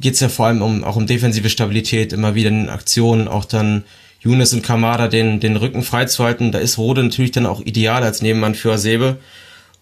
geht 0.01 0.15
es 0.15 0.21
ja 0.21 0.29
vor 0.29 0.47
allem 0.47 0.63
um, 0.63 0.85
auch 0.85 0.97
um 0.97 1.07
defensive 1.07 1.51
Stabilität, 1.51 2.13
immer 2.13 2.35
wieder 2.35 2.51
in 2.51 2.69
Aktionen, 2.69 3.29
auch 3.29 3.45
dann 3.45 3.85
Younes 4.21 4.53
und 4.53 4.63
Kamada 4.63 5.09
den, 5.09 5.41
den 5.41 5.57
Rücken 5.57 5.83
freizuhalten. 5.83 6.53
Da 6.53 6.59
ist 6.59 6.79
Rode 6.79 7.03
natürlich 7.03 7.33
dann 7.33 7.47
auch 7.47 7.61
ideal 7.61 8.03
als 8.03 8.23
Nebenmann 8.23 8.55
für 8.55 8.73
Asebe. 8.73 9.19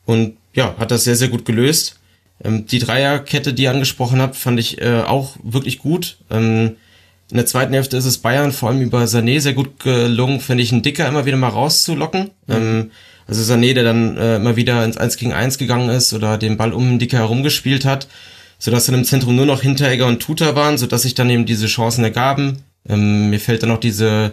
Und 0.05 0.37
ja, 0.55 0.75
hat 0.79 0.91
das 0.91 1.05
sehr, 1.05 1.17
sehr 1.17 1.29
gut 1.29 1.45
gelöst. 1.45 1.99
Ähm, 2.43 2.67
die 2.67 2.79
Dreierkette, 2.79 3.55
die 3.55 3.65
ihr 3.65 3.71
angesprochen 3.71 4.21
habt, 4.21 4.37
fand 4.37 4.61
ich 4.61 4.81
äh, 4.81 5.01
auch 5.01 5.37
wirklich 5.43 5.79
gut. 5.79 6.19
Ähm, 6.31 6.77
in 7.31 7.37
der 7.37 7.47
zweiten 7.47 7.75
Hälfte 7.75 7.97
ist 7.97 8.05
es 8.05 8.19
Bayern 8.19 8.53
vor 8.53 8.69
allem 8.69 8.81
über 8.81 9.03
Sané 9.05 9.41
sehr 9.41 9.55
gut 9.55 9.81
gelungen, 9.81 10.41
finde 10.41 10.63
ich, 10.63 10.73
einen 10.73 10.83
Dicker 10.83 11.09
immer 11.09 11.27
wieder 11.27 11.37
mal 11.37 11.49
rauszulocken. 11.49 12.31
Mhm. 12.47 12.55
Ähm, 12.55 12.91
also 13.27 13.53
Sané, 13.53 13.75
der 13.75 13.83
dann 13.83 14.17
äh, 14.17 14.37
immer 14.37 14.55
wieder 14.55 14.85
ins 14.85 14.97
1 14.97 15.17
gegen 15.17 15.33
1 15.33 15.59
gegangen 15.59 15.89
ist 15.89 16.13
oder 16.13 16.39
den 16.39 16.57
Ball 16.57 16.73
um 16.73 16.85
den 16.85 16.99
Dicker 17.01 17.19
herumgespielt 17.19 17.85
hat, 17.85 18.07
sodass 18.61 18.87
dann 18.87 18.95
im 18.95 19.05
Zentrum 19.05 19.35
nur 19.35 19.47
noch 19.47 19.63
Hinteregger 19.63 20.07
und 20.07 20.21
Tuta 20.21 20.55
waren, 20.55 20.79
sodass 20.79 21.03
sich 21.03 21.15
dann 21.15 21.29
eben 21.29 21.47
diese 21.47 21.67
Chancen 21.67 22.05
ergaben. 22.05 22.63
Ähm, 22.89 23.31
mir 23.31 23.41
fällt 23.41 23.63
dann 23.63 23.71
noch 23.71 23.81
diese 23.81 24.33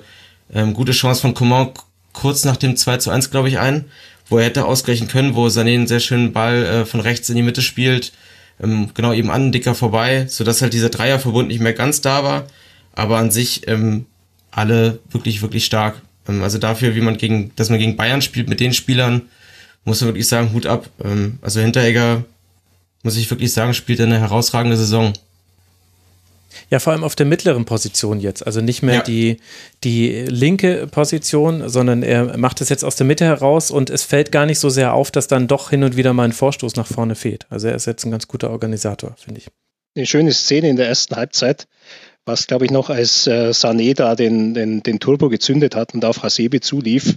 ähm, 0.53 0.75
gute 0.75 0.91
Chance 0.91 1.21
von 1.21 1.33
Coman 1.33 1.71
kurz 2.13 2.45
nach 2.45 2.57
dem 2.57 2.75
2 2.77 2.97
zu 2.97 3.09
1, 3.09 3.31
glaube 3.31 3.49
ich, 3.49 3.57
ein, 3.57 3.85
wo 4.29 4.37
er 4.37 4.45
hätte 4.45 4.65
ausgleichen 4.65 5.07
können, 5.07 5.33
wo 5.33 5.47
Sané 5.47 5.73
einen 5.73 5.87
sehr 5.87 5.99
schönen 5.99 6.31
Ball 6.31 6.63
äh, 6.63 6.85
von 6.85 6.99
rechts 6.99 7.27
in 7.29 7.35
die 7.35 7.41
Mitte 7.41 7.63
spielt, 7.63 8.13
ähm, 8.61 8.91
genau 8.93 9.13
eben 9.13 9.31
an 9.31 9.45
den 9.45 9.51
Dicker 9.51 9.73
vorbei, 9.73 10.27
sodass 10.29 10.61
halt 10.61 10.73
dieser 10.73 10.89
Dreierverbund 10.89 11.47
nicht 11.47 11.59
mehr 11.59 11.73
ganz 11.73 12.01
da 12.01 12.23
war 12.23 12.45
aber 12.93 13.17
an 13.17 13.31
sich 13.31 13.67
ähm, 13.67 14.05
alle 14.51 14.99
wirklich, 15.11 15.41
wirklich 15.41 15.65
stark. 15.65 16.01
Ähm, 16.27 16.43
also 16.43 16.57
dafür, 16.57 16.95
wie 16.95 17.01
man 17.01 17.17
gegen, 17.17 17.51
dass 17.55 17.69
man 17.69 17.79
gegen 17.79 17.95
Bayern 17.95 18.21
spielt 18.21 18.49
mit 18.49 18.59
den 18.59 18.73
Spielern, 18.73 19.23
muss 19.85 20.01
man 20.01 20.09
wirklich 20.09 20.27
sagen, 20.27 20.53
Hut 20.53 20.65
ab. 20.65 20.89
Ähm, 21.03 21.39
also 21.41 21.59
Hinteregger, 21.59 22.23
muss 23.03 23.17
ich 23.17 23.29
wirklich 23.29 23.51
sagen, 23.53 23.73
spielt 23.73 23.99
eine 24.01 24.19
herausragende 24.19 24.77
Saison. 24.77 25.13
Ja, 26.69 26.79
vor 26.79 26.93
allem 26.93 27.03
auf 27.03 27.15
der 27.15 27.25
mittleren 27.25 27.65
Position 27.65 28.19
jetzt. 28.19 28.45
Also 28.45 28.61
nicht 28.61 28.83
mehr 28.83 28.95
ja. 28.95 29.01
die, 29.01 29.37
die 29.83 30.25
linke 30.27 30.87
Position, 30.87 31.67
sondern 31.67 32.03
er 32.03 32.37
macht 32.37 32.61
es 32.61 32.69
jetzt 32.69 32.85
aus 32.85 32.95
der 32.95 33.07
Mitte 33.07 33.25
heraus 33.25 33.71
und 33.71 33.89
es 33.89 34.03
fällt 34.03 34.31
gar 34.31 34.45
nicht 34.45 34.59
so 34.59 34.69
sehr 34.69 34.93
auf, 34.93 35.11
dass 35.11 35.27
dann 35.27 35.47
doch 35.47 35.71
hin 35.71 35.83
und 35.83 35.97
wieder 35.97 36.13
mal 36.13 36.23
ein 36.23 36.31
Vorstoß 36.31 36.75
nach 36.75 36.87
vorne 36.87 37.15
fehlt. 37.15 37.47
Also 37.49 37.67
er 37.67 37.75
ist 37.75 37.85
jetzt 37.85 38.05
ein 38.05 38.11
ganz 38.11 38.27
guter 38.27 38.51
Organisator, 38.51 39.15
finde 39.17 39.41
ich. 39.41 39.47
Eine 39.95 40.05
schöne 40.05 40.33
Szene 40.33 40.69
in 40.69 40.75
der 40.75 40.87
ersten 40.87 41.15
Halbzeit, 41.15 41.67
was 42.25 42.47
glaube 42.47 42.65
ich 42.65 42.71
noch 42.71 42.89
als 42.89 43.27
äh, 43.27 43.49
Sané 43.49 43.93
da 43.93 44.15
den, 44.15 44.53
den, 44.53 44.81
den 44.81 44.99
Turbo 44.99 45.29
gezündet 45.29 45.75
hat 45.75 45.93
und 45.93 46.05
auf 46.05 46.23
Hasebe 46.23 46.61
zulief. 46.61 47.15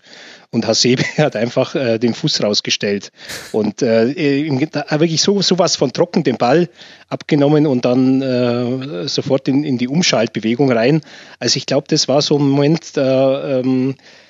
Und 0.50 0.66
Hasebe 0.66 1.02
hat 1.18 1.36
einfach 1.36 1.74
äh, 1.74 1.98
den 1.98 2.14
Fuß 2.14 2.42
rausgestellt 2.42 3.12
und 3.52 3.82
äh, 3.82 4.14
wirklich 4.16 5.22
so 5.22 5.42
sowas 5.42 5.76
von 5.76 5.92
trocken 5.92 6.24
den 6.24 6.36
Ball 6.36 6.68
abgenommen 7.08 7.66
und 7.66 7.84
dann 7.84 8.22
äh, 8.22 9.08
sofort 9.08 9.48
in, 9.48 9.64
in 9.64 9.78
die 9.78 9.88
Umschaltbewegung 9.88 10.72
rein. 10.72 11.02
Also 11.38 11.56
ich 11.58 11.66
glaube, 11.66 11.86
das 11.88 12.08
war 12.08 12.22
so 12.22 12.38
ein 12.38 12.48
Moment, 12.48 12.96
da 12.96 13.60
ähm, 13.60 13.90
äh, 13.90 14.25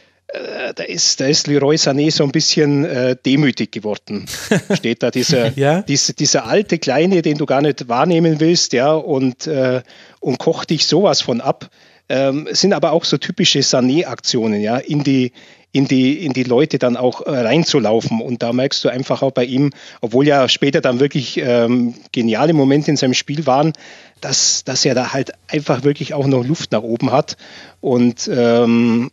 da 0.75 0.85
ist, 0.85 1.21
da 1.21 1.27
ist 1.27 1.47
Leroy 1.47 1.77
Sané 1.77 2.11
so 2.11 2.25
ein 2.25 2.33
bisschen 2.33 2.85
äh, 2.85 3.17
demütig 3.25 3.73
geworden. 3.73 4.27
Steht 4.75 5.03
da 5.03 5.11
dieser, 5.11 5.57
ja? 5.59 5.83
dieser, 5.83 6.13
dieser 6.13 6.47
alte 6.47 6.79
Kleine, 6.79 7.23
den 7.23 7.39
du 7.39 7.47
gar 7.47 7.63
nicht 7.63 7.89
wahrnehmen 7.89 8.41
willst, 8.41 8.73
ja, 8.73 8.93
und, 8.93 9.47
äh, 9.47 9.83
und 10.21 10.39
kocht 10.39 10.71
dich 10.71 10.87
sowas 10.87 11.21
von 11.21 11.41
ab. 11.41 11.71
Ähm, 12.09 12.47
sind 12.53 12.73
aber 12.73 12.93
auch 12.93 13.05
so 13.05 13.19
typische 13.19 13.61
Sané-Aktionen, 13.61 14.61
ja, 14.61 14.77
in 14.77 15.03
die, 15.03 15.33
in 15.73 15.89
die, 15.89 16.25
in 16.25 16.33
die 16.33 16.45
Leute 16.45 16.79
dann 16.79 16.97
auch 16.97 17.27
äh, 17.27 17.31
reinzulaufen. 17.31 18.21
Und 18.21 18.43
da 18.43 18.53
merkst 18.53 18.85
du 18.85 18.89
einfach 18.89 19.23
auch 19.23 19.33
bei 19.33 19.45
ihm, 19.45 19.73
obwohl 20.01 20.27
ja 20.27 20.49
später 20.49 20.81
dann 20.81 21.01
wirklich 21.01 21.39
ähm, 21.39 21.95
geniale 22.13 22.53
Momente 22.53 22.91
in 22.91 22.97
seinem 22.97 23.15
Spiel 23.15 23.47
waren, 23.47 23.73
dass, 24.21 24.65
dass 24.65 24.85
er 24.85 24.95
da 24.95 25.13
halt 25.13 25.33
einfach 25.49 25.83
wirklich 25.83 26.15
auch 26.15 26.27
noch 26.27 26.45
Luft 26.45 26.73
nach 26.73 26.83
oben 26.83 27.11
hat. 27.11 27.37
Und, 27.81 28.31
ähm, 28.33 29.11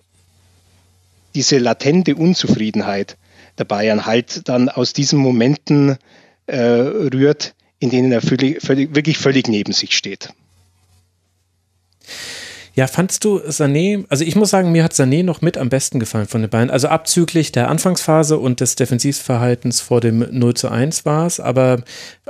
diese 1.36 1.58
latente 1.58 2.16
Unzufriedenheit 2.16 3.18
der 3.58 3.66
Bayern 3.66 4.06
halt 4.06 4.48
dann 4.50 4.70
aus 4.70 4.94
diesen 4.94 5.20
Momenten 5.20 5.98
äh, 6.48 6.60
rührt, 6.60 7.56
in 7.80 7.90
denen 7.90 8.12
er 8.12 8.22
völlig, 8.22 8.62
völlig, 8.62 8.96
wirklich 8.96 9.18
völlig 9.18 9.48
neben 9.48 9.74
sich 9.74 9.96
steht. 9.96 10.34
Ja, 12.75 12.88
fandst 12.88 13.24
du 13.24 13.38
Sané, 13.38 14.03
also 14.10 14.24
ich 14.24 14.36
muss 14.36 14.50
sagen, 14.50 14.72
mir 14.72 14.84
hat 14.84 14.94
Sané 14.94 15.24
noch 15.24 15.42
mit 15.42 15.60
am 15.60 15.70
besten 15.70 16.00
gefallen 16.00 16.27
von 16.27 16.42
den 16.42 16.50
beiden. 16.50 16.72
Also 16.72 16.88
abzüglich 16.88 17.51
der 17.51 17.70
Anfangsphase 17.70 18.39
und 18.39 18.62
des 18.62 18.75
Defensivverhaltens 18.75 19.80
vor 19.80 20.01
dem 20.01 20.25
0 20.32 20.56
zu 20.56 20.70
1 20.70 21.06
war 21.06 21.27
es. 21.27 21.39
Aber 21.39 21.84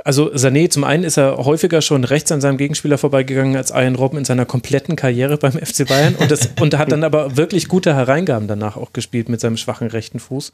also 0.04 0.30
Sané, 0.34 0.68
zum 0.68 0.84
einen 0.84 1.02
ist 1.02 1.16
er 1.16 1.38
häufiger 1.38 1.80
schon 1.80 2.04
rechts 2.04 2.30
an 2.30 2.42
seinem 2.42 2.58
Gegenspieler 2.58 2.98
vorbeigegangen 2.98 3.56
als 3.56 3.70
Ian 3.70 3.94
Robben 3.94 4.18
in 4.18 4.26
seiner 4.26 4.44
kompletten 4.44 4.96
Karriere 4.96 5.38
beim 5.38 5.52
FC 5.52 5.88
Bayern 5.88 6.14
und, 6.14 6.30
das, 6.30 6.50
und 6.60 6.76
hat 6.76 6.92
dann 6.92 7.04
aber 7.04 7.38
wirklich 7.38 7.66
gute 7.68 7.94
Hereingaben 7.94 8.46
danach 8.46 8.76
auch 8.76 8.92
gespielt 8.92 9.30
mit 9.30 9.40
seinem 9.40 9.56
schwachen 9.56 9.88
rechten 9.88 10.18
Fuß. 10.18 10.52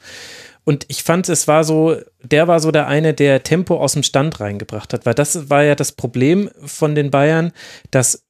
Und 0.63 0.85
ich 0.87 1.03
fand, 1.03 1.29
es 1.29 1.49
war 1.49 1.65
so, 1.65 1.97
der 2.23 2.47
war 2.47 2.61
so 2.61 2.71
der 2.71 2.87
eine, 2.87 3.13
der 3.13 3.43
Tempo 3.43 3.79
aus 3.79 3.95
dem 3.95 4.05
Stand 4.05 4.39
reingebracht 4.39 4.93
hat, 4.93 5.05
weil 5.05 5.15
das 5.15 5.51
war 5.51 5.65
ja 5.65 5.75
das 5.75 5.91
Problem 5.91 6.49
von 6.65 6.95
den 6.95 7.11
Bayern, 7.11 7.51
dass 7.91 8.23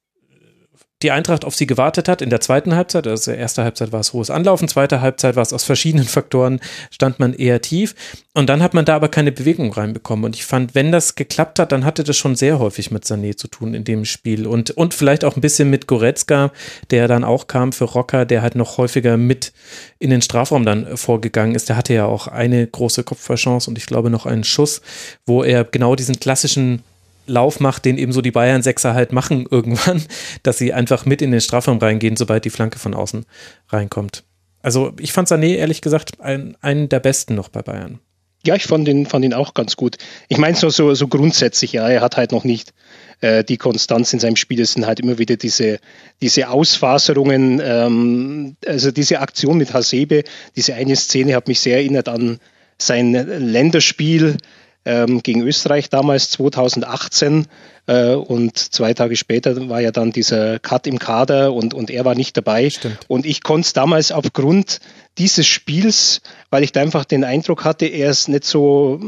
die 1.03 1.11
Eintracht 1.11 1.45
auf 1.45 1.55
sie 1.55 1.67
gewartet 1.67 2.07
hat 2.07 2.21
in 2.21 2.29
der 2.29 2.41
zweiten 2.41 2.75
Halbzeit. 2.75 3.07
Also 3.07 3.31
erste 3.31 3.63
Halbzeit 3.63 3.91
war 3.91 3.99
es 3.99 4.13
hohes 4.13 4.29
Anlaufen, 4.29 4.67
zweite 4.67 5.01
Halbzeit 5.01 5.35
war 5.35 5.43
es 5.43 5.53
aus 5.53 5.63
verschiedenen 5.63 6.05
Faktoren, 6.07 6.59
stand 6.91 7.19
man 7.19 7.33
eher 7.33 7.61
tief. 7.61 7.95
Und 8.33 8.47
dann 8.47 8.63
hat 8.63 8.73
man 8.73 8.85
da 8.85 8.95
aber 8.95 9.09
keine 9.09 9.31
Bewegung 9.31 9.73
reinbekommen. 9.73 10.23
Und 10.23 10.35
ich 10.35 10.45
fand, 10.45 10.73
wenn 10.73 10.91
das 10.91 11.15
geklappt 11.15 11.59
hat, 11.59 11.71
dann 11.73 11.83
hatte 11.83 12.03
das 12.03 12.15
schon 12.15 12.35
sehr 12.35 12.59
häufig 12.59 12.89
mit 12.89 13.03
Sané 13.03 13.35
zu 13.35 13.49
tun 13.49 13.73
in 13.73 13.83
dem 13.83 14.05
Spiel. 14.05 14.47
Und, 14.47 14.71
und 14.71 14.93
vielleicht 14.93 15.25
auch 15.25 15.35
ein 15.35 15.41
bisschen 15.41 15.69
mit 15.69 15.87
Goretzka, 15.87 16.51
der 16.91 17.09
dann 17.09 17.25
auch 17.25 17.47
kam 17.47 17.73
für 17.73 17.85
Rocker, 17.85 18.25
der 18.25 18.41
halt 18.41 18.55
noch 18.55 18.77
häufiger 18.77 19.17
mit 19.17 19.51
in 19.99 20.11
den 20.11 20.21
Strafraum 20.21 20.65
dann 20.65 20.95
vorgegangen 20.95 21.55
ist. 21.55 21.67
Der 21.67 21.75
hatte 21.75 21.93
ja 21.93 22.05
auch 22.05 22.27
eine 22.27 22.65
große 22.65 23.03
Kopfballchance 23.03 23.69
und 23.69 23.77
ich 23.77 23.85
glaube 23.85 24.09
noch 24.09 24.25
einen 24.25 24.45
Schuss, 24.45 24.81
wo 25.25 25.43
er 25.43 25.65
genau 25.65 25.95
diesen 25.95 26.19
klassischen 26.19 26.83
Lauf 27.27 27.59
macht, 27.59 27.85
den 27.85 27.97
eben 27.97 28.11
so 28.11 28.21
die 28.21 28.31
Bayern 28.31 28.61
Sechser 28.61 28.93
halt 28.93 29.11
machen 29.11 29.45
irgendwann, 29.51 30.03
dass 30.43 30.57
sie 30.57 30.73
einfach 30.73 31.05
mit 31.05 31.21
in 31.21 31.31
den 31.31 31.41
Strafraum 31.41 31.77
reingehen, 31.77 32.15
sobald 32.15 32.45
die 32.45 32.49
Flanke 32.49 32.79
von 32.79 32.93
außen 32.93 33.25
reinkommt. 33.69 34.23
Also 34.61 34.93
ich 34.99 35.11
fand 35.11 35.27
Sané 35.27 35.55
ehrlich 35.55 35.81
gesagt 35.81 36.19
ein, 36.19 36.55
einen 36.61 36.89
der 36.89 36.99
besten 36.99 37.35
noch 37.35 37.49
bei 37.49 37.61
Bayern. 37.61 37.99
Ja, 38.45 38.55
ich 38.55 38.63
fand 38.63 38.87
ihn, 38.87 39.05
fand 39.05 39.23
ihn 39.23 39.33
auch 39.33 39.53
ganz 39.53 39.75
gut. 39.75 39.97
Ich 40.27 40.37
meine 40.37 40.55
so, 40.55 40.69
so, 40.69 40.95
so 40.95 41.07
grundsätzlich, 41.07 41.73
ja, 41.73 41.87
er 41.87 42.01
hat 42.01 42.17
halt 42.17 42.31
noch 42.31 42.43
nicht 42.43 42.73
äh, 43.21 43.43
die 43.43 43.57
Konstanz 43.57 44.13
in 44.13 44.19
seinem 44.19 44.35
Spiel. 44.35 44.59
Es 44.61 44.73
sind 44.73 44.87
halt 44.87 44.99
immer 44.99 45.19
wieder 45.19 45.37
diese, 45.37 45.79
diese 46.21 46.49
Ausfaserungen, 46.49 47.61
ähm, 47.63 48.55
also 48.65 48.89
diese 48.91 49.19
Aktion 49.19 49.59
mit 49.59 49.73
Hasebe, 49.73 50.23
diese 50.55 50.73
eine 50.73 50.95
Szene 50.95 51.35
hat 51.35 51.47
mich 51.47 51.59
sehr 51.59 51.77
erinnert 51.77 52.09
an 52.09 52.39
sein 52.79 53.13
Länderspiel 53.13 54.37
ähm, 54.85 55.21
gegen 55.21 55.41
Österreich 55.41 55.89
damals 55.89 56.31
2018 56.31 57.47
äh, 57.87 58.13
und 58.13 58.57
zwei 58.57 58.93
Tage 58.93 59.15
später 59.15 59.69
war 59.69 59.81
ja 59.81 59.91
dann 59.91 60.11
dieser 60.11 60.59
Cut 60.59 60.87
im 60.87 60.99
Kader 60.99 61.53
und, 61.53 61.73
und 61.73 61.89
er 61.89 62.05
war 62.05 62.15
nicht 62.15 62.35
dabei. 62.37 62.69
Stimmt. 62.69 62.99
Und 63.07 63.25
ich 63.25 63.43
konnte 63.43 63.67
es 63.67 63.73
damals 63.73 64.11
aufgrund 64.11 64.79
dieses 65.17 65.45
Spiels, 65.45 66.21
weil 66.49 66.63
ich 66.63 66.71
da 66.71 66.81
einfach 66.81 67.05
den 67.05 67.23
Eindruck 67.23 67.63
hatte, 67.65 67.85
er 67.85 68.09
ist 68.09 68.27
nicht 68.27 68.45
so 68.45 68.99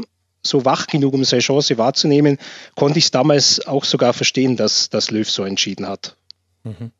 so 0.46 0.66
wach 0.66 0.86
genug, 0.86 1.14
um 1.14 1.24
seine 1.24 1.40
Chance 1.40 1.78
wahrzunehmen, 1.78 2.36
konnte 2.74 2.98
ich 2.98 3.06
es 3.06 3.10
damals 3.10 3.66
auch 3.66 3.84
sogar 3.84 4.12
verstehen, 4.12 4.56
dass, 4.56 4.90
dass 4.90 5.10
Löw 5.10 5.28
so 5.28 5.42
entschieden 5.44 5.88
hat. 5.88 6.16
Mhm. 6.64 6.90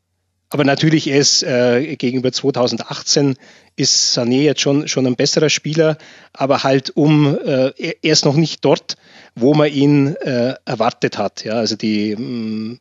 Aber 0.54 0.62
natürlich 0.62 1.08
ist 1.08 1.42
äh, 1.42 1.96
gegenüber 1.96 2.30
2018 2.30 3.34
ist 3.74 4.16
Sané 4.16 4.42
jetzt 4.42 4.60
schon, 4.60 4.86
schon 4.86 5.04
ein 5.04 5.16
besserer 5.16 5.50
Spieler, 5.50 5.98
aber 6.32 6.62
halt 6.62 6.90
um, 6.90 7.36
äh, 7.36 7.72
er 7.76 7.94
ist 8.02 8.24
noch 8.24 8.36
nicht 8.36 8.64
dort, 8.64 8.96
wo 9.34 9.52
man 9.54 9.72
ihn 9.72 10.14
äh, 10.14 10.54
erwartet 10.64 11.18
hat. 11.18 11.42
Ja, 11.42 11.54
also 11.54 11.74
die, 11.74 12.14
mh, 12.14 12.22
mm, 12.22 12.78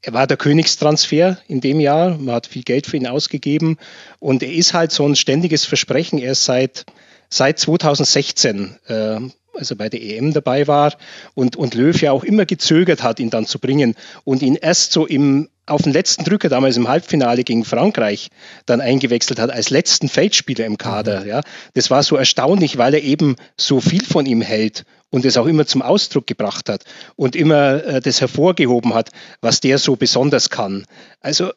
er 0.00 0.12
war 0.14 0.26
der 0.26 0.38
Königstransfer 0.38 1.36
in 1.46 1.60
dem 1.60 1.78
Jahr, 1.78 2.16
man 2.16 2.36
hat 2.36 2.46
viel 2.46 2.62
Geld 2.62 2.86
für 2.86 2.96
ihn 2.96 3.06
ausgegeben 3.06 3.76
und 4.18 4.42
er 4.42 4.54
ist 4.54 4.72
halt 4.72 4.90
so 4.90 5.06
ein 5.06 5.14
ständiges 5.14 5.66
Versprechen. 5.66 6.18
Er 6.18 6.32
ist 6.32 6.46
seit, 6.46 6.86
seit 7.28 7.58
2016 7.58 8.78
äh, 8.86 9.20
also 9.56 9.76
bei 9.76 9.88
der 9.88 10.02
EM 10.02 10.32
dabei 10.32 10.66
war 10.66 10.96
und, 11.34 11.56
und 11.56 11.74
Löw 11.74 12.00
ja 12.00 12.12
auch 12.12 12.24
immer 12.24 12.46
gezögert 12.46 13.02
hat, 13.02 13.20
ihn 13.20 13.30
dann 13.30 13.46
zu 13.46 13.58
bringen 13.58 13.94
und 14.24 14.42
ihn 14.42 14.56
erst 14.56 14.92
so 14.92 15.06
im, 15.06 15.48
auf 15.66 15.82
den 15.82 15.92
letzten 15.92 16.24
Drücker 16.24 16.48
damals 16.48 16.76
im 16.76 16.88
Halbfinale 16.88 17.44
gegen 17.44 17.64
Frankreich 17.64 18.28
dann 18.66 18.80
eingewechselt 18.80 19.38
hat 19.38 19.50
als 19.50 19.70
letzten 19.70 20.08
Feldspieler 20.08 20.66
im 20.66 20.78
Kader. 20.78 21.22
Mhm. 21.22 21.28
Ja. 21.28 21.40
Das 21.74 21.90
war 21.90 22.02
so 22.02 22.16
erstaunlich, 22.16 22.76
weil 22.78 22.94
er 22.94 23.02
eben 23.02 23.36
so 23.56 23.80
viel 23.80 24.04
von 24.04 24.26
ihm 24.26 24.42
hält 24.42 24.84
und 25.10 25.24
es 25.24 25.36
auch 25.36 25.46
immer 25.46 25.66
zum 25.66 25.82
Ausdruck 25.82 26.26
gebracht 26.26 26.68
hat 26.68 26.84
und 27.16 27.36
immer 27.36 27.84
äh, 27.84 28.00
das 28.00 28.20
hervorgehoben 28.20 28.94
hat, 28.94 29.10
was 29.40 29.60
der 29.60 29.78
so 29.78 29.96
besonders 29.96 30.50
kann. 30.50 30.84
Also 31.20 31.52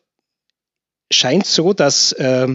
scheint 1.12 1.46
so, 1.46 1.74
dass 1.74 2.12
äh, 2.14 2.48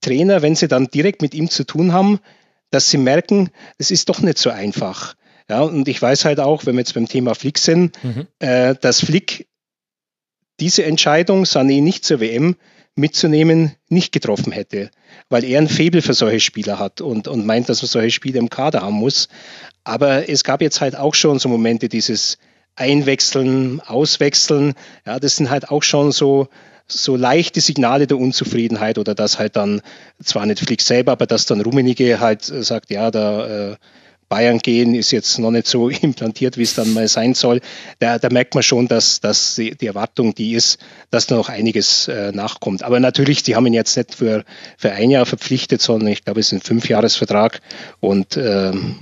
Trainer, 0.00 0.42
wenn 0.42 0.54
sie 0.54 0.68
dann 0.68 0.88
direkt 0.88 1.22
mit 1.22 1.34
ihm 1.34 1.50
zu 1.50 1.64
tun 1.64 1.92
haben, 1.92 2.20
dass 2.70 2.90
sie 2.90 2.98
merken, 2.98 3.50
es 3.78 3.90
ist 3.90 4.08
doch 4.08 4.20
nicht 4.20 4.38
so 4.38 4.50
einfach. 4.50 5.14
Ja, 5.48 5.60
und 5.60 5.86
ich 5.88 6.00
weiß 6.00 6.24
halt 6.24 6.40
auch, 6.40 6.64
wenn 6.64 6.74
wir 6.74 6.80
jetzt 6.80 6.94
beim 6.94 7.08
Thema 7.08 7.34
Flick 7.34 7.58
sind, 7.58 8.02
mhm. 8.02 8.26
äh, 8.38 8.74
dass 8.80 9.00
Flick 9.00 9.46
diese 10.60 10.84
Entscheidung, 10.84 11.44
Sané 11.44 11.82
nicht 11.82 12.04
zur 12.04 12.20
WM 12.20 12.56
mitzunehmen, 12.96 13.72
nicht 13.88 14.12
getroffen 14.12 14.52
hätte, 14.52 14.90
weil 15.28 15.44
er 15.44 15.60
ein 15.60 15.68
Faible 15.68 16.02
für 16.02 16.14
solche 16.14 16.40
Spieler 16.40 16.78
hat 16.78 17.00
und, 17.00 17.26
und 17.26 17.44
meint, 17.44 17.68
dass 17.68 17.82
man 17.82 17.88
solche 17.88 18.10
Spieler 18.10 18.38
im 18.38 18.50
Kader 18.50 18.82
haben 18.82 18.94
muss. 18.94 19.28
Aber 19.82 20.28
es 20.28 20.44
gab 20.44 20.62
jetzt 20.62 20.80
halt 20.80 20.96
auch 20.96 21.14
schon 21.14 21.38
so 21.38 21.48
Momente, 21.48 21.88
dieses 21.88 22.38
Einwechseln, 22.76 23.80
Auswechseln, 23.80 24.74
ja, 25.06 25.18
das 25.18 25.36
sind 25.36 25.50
halt 25.50 25.70
auch 25.70 25.82
schon 25.82 26.12
so, 26.12 26.48
so 26.86 27.16
leichte 27.16 27.60
Signale 27.60 28.06
der 28.06 28.18
Unzufriedenheit 28.18 28.98
oder 28.98 29.14
dass 29.14 29.38
halt 29.38 29.56
dann, 29.56 29.80
zwar 30.22 30.46
nicht 30.46 30.60
Flick 30.60 30.80
selber, 30.80 31.12
aber 31.12 31.26
dass 31.26 31.46
dann 31.46 31.60
Rummenigge 31.60 32.20
halt 32.20 32.42
sagt, 32.42 32.90
ja, 32.90 33.10
da 33.10 33.70
äh, 33.72 33.76
Bayern 34.28 34.58
gehen 34.58 34.94
ist 34.94 35.10
jetzt 35.10 35.38
noch 35.38 35.50
nicht 35.50 35.66
so 35.66 35.88
implantiert, 36.02 36.56
wie 36.56 36.62
es 36.62 36.74
dann 36.74 36.92
mal 36.92 37.08
sein 37.08 37.34
soll. 37.34 37.60
Da, 37.98 38.18
da 38.18 38.28
merkt 38.30 38.54
man 38.54 38.62
schon, 38.62 38.88
dass, 38.88 39.20
dass 39.20 39.54
die, 39.54 39.76
die, 39.76 39.86
Erwartung 39.86 40.34
die 40.34 40.54
ist, 40.54 40.78
dass 41.10 41.26
da 41.26 41.36
noch 41.36 41.48
einiges 41.48 42.08
äh, 42.08 42.32
nachkommt. 42.32 42.82
Aber 42.82 43.00
natürlich, 43.00 43.42
die 43.42 43.56
haben 43.56 43.66
ihn 43.66 43.74
jetzt 43.74 43.96
nicht 43.96 44.14
für, 44.14 44.44
für 44.76 44.92
ein 44.92 45.10
Jahr 45.10 45.26
verpflichtet, 45.26 45.80
sondern 45.82 46.08
ich 46.08 46.24
glaube, 46.24 46.40
es 46.40 46.46
ist 46.46 46.52
ein 46.52 46.60
Fünfjahresvertrag 46.60 47.60
und 48.00 48.36
ähm, 48.36 48.96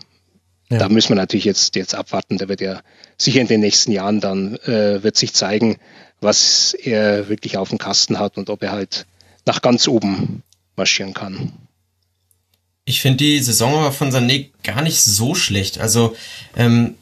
ja. 0.71 0.79
da 0.79 0.89
müssen 0.89 1.11
wir 1.11 1.17
natürlich 1.17 1.45
jetzt, 1.45 1.77
jetzt 1.77 1.95
abwarten. 1.95 2.39
Da 2.39 2.49
wird 2.49 2.61
ja 2.61 2.81
sicher 3.17 3.41
in 3.41 3.47
den 3.47 3.61
nächsten 3.61 3.93
Jahren 3.93 4.21
dann 4.21 4.57
äh, 4.57 5.03
wird 5.03 5.17
sich 5.17 5.35
zeigen, 5.35 5.77
was 6.21 6.75
er 6.75 7.29
wirklich 7.29 7.57
auf 7.57 7.69
dem 7.69 7.79
Kasten 7.79 8.19
hat 8.19 8.39
und 8.39 8.49
ob 8.49 8.63
er 8.63 8.73
halt 8.73 9.07
nach 9.45 9.61
ganz 9.61 9.89
oben 9.89 10.43
marschieren 10.77 11.15
kann. 11.15 11.53
Ich 12.85 13.01
finde 13.01 13.19
die 13.19 13.39
Saison 13.39 13.93
von 13.93 14.11
Sané 14.11 14.51
gar 14.65 14.83
nicht 14.83 15.01
so 15.01 15.35
schlecht. 15.35 15.79
Also 15.79 16.17
ähm, 16.57 16.95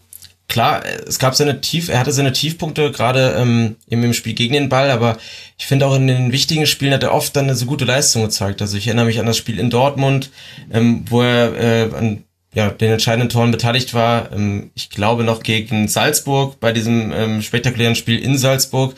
klar, 0.48 0.84
es 1.06 1.18
gab 1.18 1.34
seine 1.34 1.60
Tief, 1.60 1.88
er 1.88 1.98
hatte 1.98 2.12
seine 2.12 2.32
Tiefpunkte 2.32 2.90
gerade 2.90 3.34
ähm, 3.38 3.76
im 3.88 4.12
Spiel 4.12 4.34
gegen 4.34 4.52
den 4.52 4.68
Ball, 4.68 4.90
aber 4.90 5.16
ich 5.58 5.66
finde 5.66 5.86
auch 5.86 5.94
in 5.94 6.06
den 6.06 6.32
wichtigen 6.32 6.66
Spielen 6.66 6.92
hat 6.92 7.02
er 7.02 7.14
oft 7.14 7.34
dann 7.34 7.44
eine 7.44 7.54
so 7.54 7.64
gute 7.64 7.86
Leistung 7.86 8.22
gezeigt. 8.22 8.60
Also 8.60 8.76
ich 8.76 8.86
erinnere 8.86 9.06
mich 9.06 9.20
an 9.20 9.26
das 9.26 9.38
Spiel 9.38 9.58
in 9.58 9.70
Dortmund, 9.70 10.30
ähm, 10.70 11.04
wo 11.08 11.22
er 11.22 11.54
äh, 11.54 11.94
an 11.94 12.24
ja, 12.52 12.70
den 12.70 12.92
entscheidenden 12.92 13.28
Toren 13.28 13.52
beteiligt 13.52 13.94
war. 13.94 14.32
Ähm, 14.32 14.70
ich 14.74 14.90
glaube 14.90 15.24
noch 15.24 15.42
gegen 15.42 15.88
Salzburg 15.88 16.58
bei 16.60 16.72
diesem 16.72 17.12
ähm, 17.12 17.42
spektakulären 17.42 17.94
Spiel 17.94 18.18
in 18.18 18.36
Salzburg. 18.36 18.94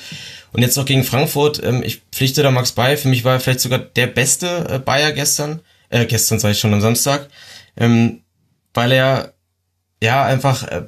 Und 0.53 0.63
jetzt 0.63 0.77
noch 0.77 0.87
gegen 0.87 1.05
Frankfurt. 1.05 1.63
Ähm, 1.63 1.83
ich 1.83 2.03
pflichte 2.13 2.43
da 2.43 2.51
Max 2.51 2.73
bei. 2.73 2.97
Für 2.97 3.09
mich 3.09 3.25
war 3.25 3.35
er 3.35 3.41
vielleicht 3.41 3.61
sogar 3.61 3.79
der 3.79 4.07
beste 4.07 4.67
äh, 4.69 4.79
Bayer 4.79 5.13
gestern. 5.13 5.61
Äh, 5.93 6.07
gestern 6.07 6.41
sage 6.41 6.53
ich 6.53 6.59
schon 6.59 6.75
am 6.75 6.81
Samstag. 6.81 7.29
Ähm, 7.77 8.23
weil 8.75 8.93
er 8.93 9.35
ja 10.03 10.25
einfach 10.25 10.65
äh, 10.65 10.83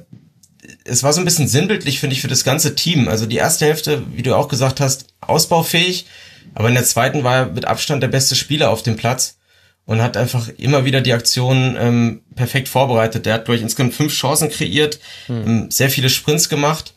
es 0.83 1.03
war 1.03 1.13
so 1.13 1.21
ein 1.21 1.25
bisschen 1.25 1.47
sinnbildlich, 1.47 1.99
finde 1.99 2.15
ich, 2.15 2.21
für 2.21 2.27
das 2.27 2.43
ganze 2.43 2.75
Team. 2.75 3.07
Also 3.07 3.25
die 3.25 3.37
erste 3.37 3.65
Hälfte, 3.65 4.03
wie 4.13 4.21
du 4.21 4.35
auch 4.35 4.47
gesagt 4.47 4.79
hast, 4.79 5.07
ausbaufähig, 5.21 6.05
aber 6.53 6.69
in 6.69 6.75
der 6.75 6.83
zweiten 6.83 7.23
war 7.23 7.35
er 7.35 7.45
mit 7.47 7.65
Abstand 7.65 8.01
der 8.03 8.07
beste 8.07 8.35
Spieler 8.35 8.69
auf 8.69 8.83
dem 8.83 8.95
Platz 8.95 9.37
und 9.85 10.01
hat 10.01 10.17
einfach 10.17 10.49
immer 10.57 10.85
wieder 10.85 11.01
die 11.01 11.13
Aktion 11.13 11.75
ähm, 11.79 12.21
perfekt 12.35 12.67
vorbereitet. 12.67 13.25
Der 13.25 13.35
hat 13.35 13.47
durch 13.47 13.61
insgesamt 13.61 13.93
fünf 13.93 14.13
Chancen 14.13 14.49
kreiert, 14.49 14.99
hm. 15.27 15.43
ähm, 15.45 15.71
sehr 15.71 15.89
viele 15.89 16.09
Sprints 16.09 16.49
gemacht. 16.49 16.93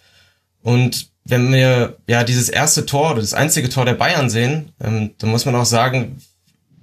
Und 0.62 1.08
wenn 1.24 1.52
wir 1.52 1.98
ja 2.06 2.24
dieses 2.24 2.48
erste 2.48 2.86
Tor 2.86 3.12
oder 3.12 3.20
das 3.20 3.34
einzige 3.34 3.68
Tor 3.68 3.84
der 3.84 3.94
Bayern 3.94 4.30
sehen, 4.30 4.72
ähm, 4.82 5.14
dann 5.18 5.30
muss 5.30 5.44
man 5.44 5.54
auch 5.54 5.66
sagen, 5.66 6.20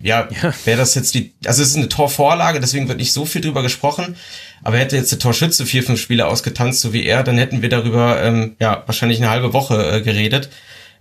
ja, 0.02 0.28
wäre 0.66 0.78
das 0.78 0.96
jetzt 0.96 1.14
die, 1.14 1.34
also 1.46 1.62
es 1.62 1.70
ist 1.70 1.78
eine 1.78 1.90
Torvorlage, 1.90 2.60
deswegen 2.60 2.88
wird 2.88 3.00
nicht 3.00 3.14
so 3.14 3.26
viel 3.26 3.42
drüber 3.42 3.64
gesprochen. 3.64 4.16
Aber 4.64 4.78
hätte 4.78 4.96
jetzt 4.96 5.12
der 5.12 5.20
Torschütze 5.20 5.66
vier, 5.66 5.84
fünf 5.84 6.00
Spiele 6.00 6.28
ausgetanzt, 6.28 6.82
so 6.82 6.94
wie 6.94 7.06
er, 7.06 7.24
dann 7.24 7.38
hätten 7.38 7.62
wir 7.62 7.70
darüber 7.70 8.22
ähm, 8.24 8.56
ja 8.60 8.84
wahrscheinlich 8.86 9.20
eine 9.20 9.30
halbe 9.30 9.54
Woche 9.54 9.98
äh, 9.98 10.02
geredet. 10.02 10.50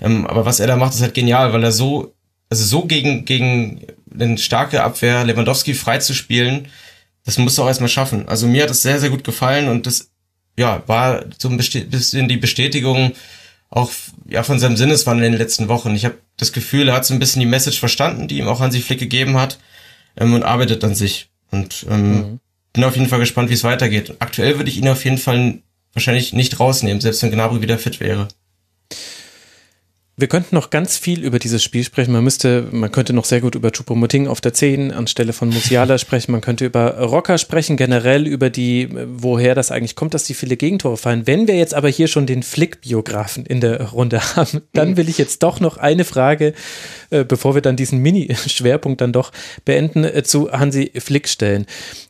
Ähm, 0.01 0.27
aber 0.27 0.45
was 0.45 0.61
er 0.61 0.67
da 0.67 0.77
macht, 0.77 0.95
ist 0.95 1.03
halt 1.03 1.15
genial, 1.15 1.53
weil 1.53 1.65
er 1.65 1.73
so, 1.73 2.15
also 2.51 2.65
so 2.65 2.85
gegen 2.85 3.25
gegen 3.25 3.87
eine 4.13 4.39
starke 4.39 4.83
Abwehr, 4.83 5.25
Lewandowski 5.25 5.75
frei 5.75 5.99
zu 5.99 6.15
spielen, 6.15 6.69
das 7.25 7.39
musst 7.39 7.57
du 7.59 7.63
auch 7.63 7.69
erstmal 7.69 7.89
schaffen. 7.89 8.29
Also 8.29 8.47
mir 8.47 8.65
hat 8.65 8.71
es 8.71 8.83
sehr, 8.83 9.01
sehr 9.01 9.11
gut 9.11 9.25
gefallen 9.25 9.69
und 9.69 9.87
das 9.87 10.11
ja, 10.57 10.83
war 10.87 11.25
so 11.39 11.49
ein 11.49 11.57
bisschen 11.57 12.29
die 12.29 12.37
Bestätigung 12.37 13.13
auch 13.71 13.91
ja 14.29 14.43
von 14.43 14.59
seinem 14.59 14.77
Sinneswandel 14.77 15.27
in 15.27 15.33
den 15.33 15.41
letzten 15.41 15.69
Wochen. 15.69 15.95
Ich 15.95 16.05
habe 16.05 16.19
das 16.37 16.53
Gefühl, 16.53 16.89
er 16.89 16.95
hat 16.95 17.05
so 17.05 17.15
ein 17.15 17.19
bisschen 17.19 17.41
die 17.41 17.47
Message 17.47 17.81
verstanden, 17.81 18.29
die 18.29 18.39
ihm 18.39 18.49
auch 18.49 18.61
Hansi 18.61 18.81
Flick 18.81 19.01
gegeben 19.01 19.37
hat 19.37 19.59
ähm, 20.17 20.35
und 20.35 20.43
arbeitet 20.43 20.85
an 20.85 20.95
sich. 20.95 21.31
Und 21.51 21.87
ähm, 21.91 22.13
mhm. 22.13 22.41
bin 22.73 22.85
auf 22.85 22.97
jeden 22.97 23.09
Fall 23.09 23.21
gespannt, 23.21 23.51
wie 23.51 23.55
es 23.55 23.65
weitergeht. 23.65 24.15
Aktuell 24.19 24.57
würde 24.59 24.71
ich 24.71 24.79
ihn 24.79 24.89
auf 24.89 25.05
jeden 25.05 25.19
Fall 25.19 25.59
wahrscheinlich 25.93 26.33
nicht 26.33 26.59
rausnehmen, 26.61 27.01
selbst 27.01 27.23
wenn 27.23 27.31
Gnabry 27.31 27.63
wieder 27.63 27.79
fit 27.79 28.01
wäre. 28.01 28.29
Wir 30.17 30.29
könnten 30.29 30.55
noch 30.55 30.71
ganz 30.71 30.97
viel 30.97 31.25
über 31.25 31.41
dieses 31.41 31.65
Spiel 31.65 31.83
sprechen. 31.83 32.13
Man 32.13 32.23
müsste, 32.23 32.69
man 32.71 32.93
könnte 32.93 33.13
noch 33.13 33.25
sehr 33.25 33.41
gut 33.41 33.57
über 33.57 33.73
Chupomoting 33.73 34.29
auf 34.29 34.41
der 34.41 34.55
10 34.55 34.93
anstelle 34.93 35.33
von 35.33 35.49
Musiala 35.49 35.99
sprechen. 35.99 36.31
Man 36.31 36.41
könnte 36.41 36.65
über 36.65 37.01
Rocker 37.01 37.37
sprechen, 37.37 37.77
generell 37.77 38.29
über 38.29 38.49
die, 38.49 38.89
woher 38.93 39.57
das 39.57 39.73
eigentlich 39.73 39.97
kommt, 39.97 40.15
dass 40.15 40.23
die 40.23 40.35
viele 40.35 40.57
Gegentore 40.57 40.99
fallen. 40.99 41.27
Wenn 41.27 41.49
wir 41.49 41.57
jetzt 41.57 41.75
aber 41.75 41.89
hier 41.89 42.07
schon 42.07 42.27
den 42.27 42.45
Flick-Biografen 42.45 43.45
in 43.45 43.61
der 43.61 43.91
Runde 43.91 44.21
haben, 44.37 44.63
dann 44.73 44.97
will 44.97 45.09
ich 45.09 45.19
jetzt 45.19 45.43
doch 45.43 45.59
noch 45.59 45.79
eine 45.79 46.05
Frage, 46.05 46.55
äh, 47.11 47.25
bevor 47.25 47.57
wir 47.57 47.63
dann 47.63 47.75
diesen 47.75 47.99
Mini-Schwerpunkt 47.99 49.01
dann 49.01 49.13
doch 49.13 49.33
beenden, 49.65 50.05
äh, 50.05 50.23
zu 50.23 50.53
Hansi 50.53 50.93
Flick 50.97 51.29
stellen. 51.29 51.67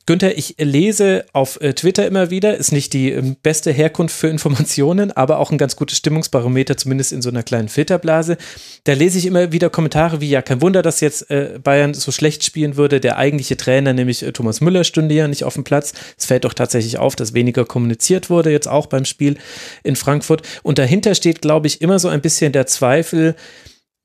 Günther, 0.07 0.37
ich 0.37 0.57
lese 0.59 1.25
auf 1.33 1.59
äh, 1.63 1.73
Twitter 1.73 2.07
immer 2.07 2.29
wieder, 2.29 2.59
ist 2.59 2.73
nicht 2.73 2.93
die 2.93 3.11
ähm, 3.11 3.37
beste 3.43 3.73
Herkunft 3.73 4.15
für 4.15 4.29
Informationen, 4.29 5.11
aber 5.17 5.39
auch 5.39 5.51
ein 5.51 5.57
ganz 5.57 5.77
gutes 5.77 5.97
Stimmungsbarometer, 5.97 6.77
zumindest 6.77 7.13
in 7.13 7.23
so 7.23 7.31
einer 7.31 7.43
kleinen 7.43 7.69
Filterblase. 7.69 8.37
Da 8.85 8.93
lese 8.93 9.17
ich 9.17 9.25
immer 9.25 9.51
wieder 9.53 9.71
Kommentare 9.71 10.21
wie, 10.21 10.29
ja, 10.29 10.43
kein 10.43 10.61
Wunder, 10.61 10.83
dass 10.83 11.01
jetzt 11.01 11.31
äh, 11.31 11.59
Bayern 11.63 11.95
so 11.95 12.13
schlecht 12.13 12.45
spielen 12.45 12.77
würde. 12.77 13.01
Der 13.01 13.17
eigentliche 13.17 13.57
Trainer, 13.57 13.95
nämlich 13.95 14.23
äh, 14.23 14.33
Thomas 14.33 14.61
Müller, 14.61 14.85
stünde 14.85 15.15
ja 15.15 15.27
nicht 15.27 15.45
auf 15.45 15.55
dem 15.55 15.65
Platz. 15.65 15.95
Es 16.19 16.27
fällt 16.27 16.45
doch 16.45 16.55
tatsächlich 16.55 16.99
auf, 16.99 17.17
dass 17.17 17.33
weniger 17.33 17.65
kommuniziert 17.65 18.29
wurde, 18.29 18.51
jetzt 18.51 18.69
auch 18.69 18.87
beim 18.87 19.07
Spiel 19.07 19.39
in 19.85 19.97
Frankfurt. 19.97 20.43
Und 20.63 20.79
dahinter 20.79 21.15
steht, 21.15 21.41
glaube 21.41 21.67
ich, 21.67 21.81
immer 21.81 21.99
so 21.99 22.09
ein 22.09 22.21
bisschen 22.21 22.53
der 22.53 22.67
Zweifel, 22.67 23.37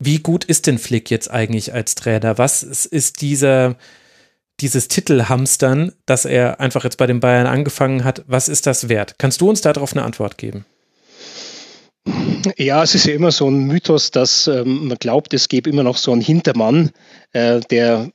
wie 0.01 0.19
gut 0.19 0.45
ist 0.45 0.65
denn 0.67 0.77
Flick 0.77 1.11
jetzt 1.11 1.29
eigentlich 1.29 1.73
als 1.73 1.95
Trainer? 1.95 2.37
Was 2.37 2.63
ist 2.63 3.21
dieser 3.21 3.75
dieses 4.61 4.87
Titelhamstern, 4.87 5.93
dass 6.05 6.25
er 6.25 6.59
einfach 6.59 6.83
jetzt 6.83 6.97
bei 6.97 7.07
den 7.07 7.19
Bayern 7.19 7.47
angefangen 7.47 8.03
hat, 8.03 8.23
was 8.27 8.49
ist 8.49 8.67
das 8.67 8.89
wert? 8.89 9.15
Kannst 9.17 9.41
du 9.41 9.49
uns 9.49 9.61
darauf 9.61 9.93
eine 9.93 10.03
Antwort 10.03 10.37
geben? 10.37 10.65
Ja, 12.57 12.83
es 12.83 12.95
ist 12.95 13.05
ja 13.05 13.13
immer 13.13 13.31
so 13.31 13.49
ein 13.49 13.65
Mythos, 13.65 14.11
dass 14.11 14.47
ähm, 14.47 14.87
man 14.87 14.97
glaubt, 14.97 15.33
es 15.33 15.49
gäbe 15.49 15.69
immer 15.69 15.83
noch 15.83 15.97
so 15.97 16.11
einen 16.11 16.21
Hintermann, 16.21 16.91
äh, 17.33 17.59
der 17.69 18.09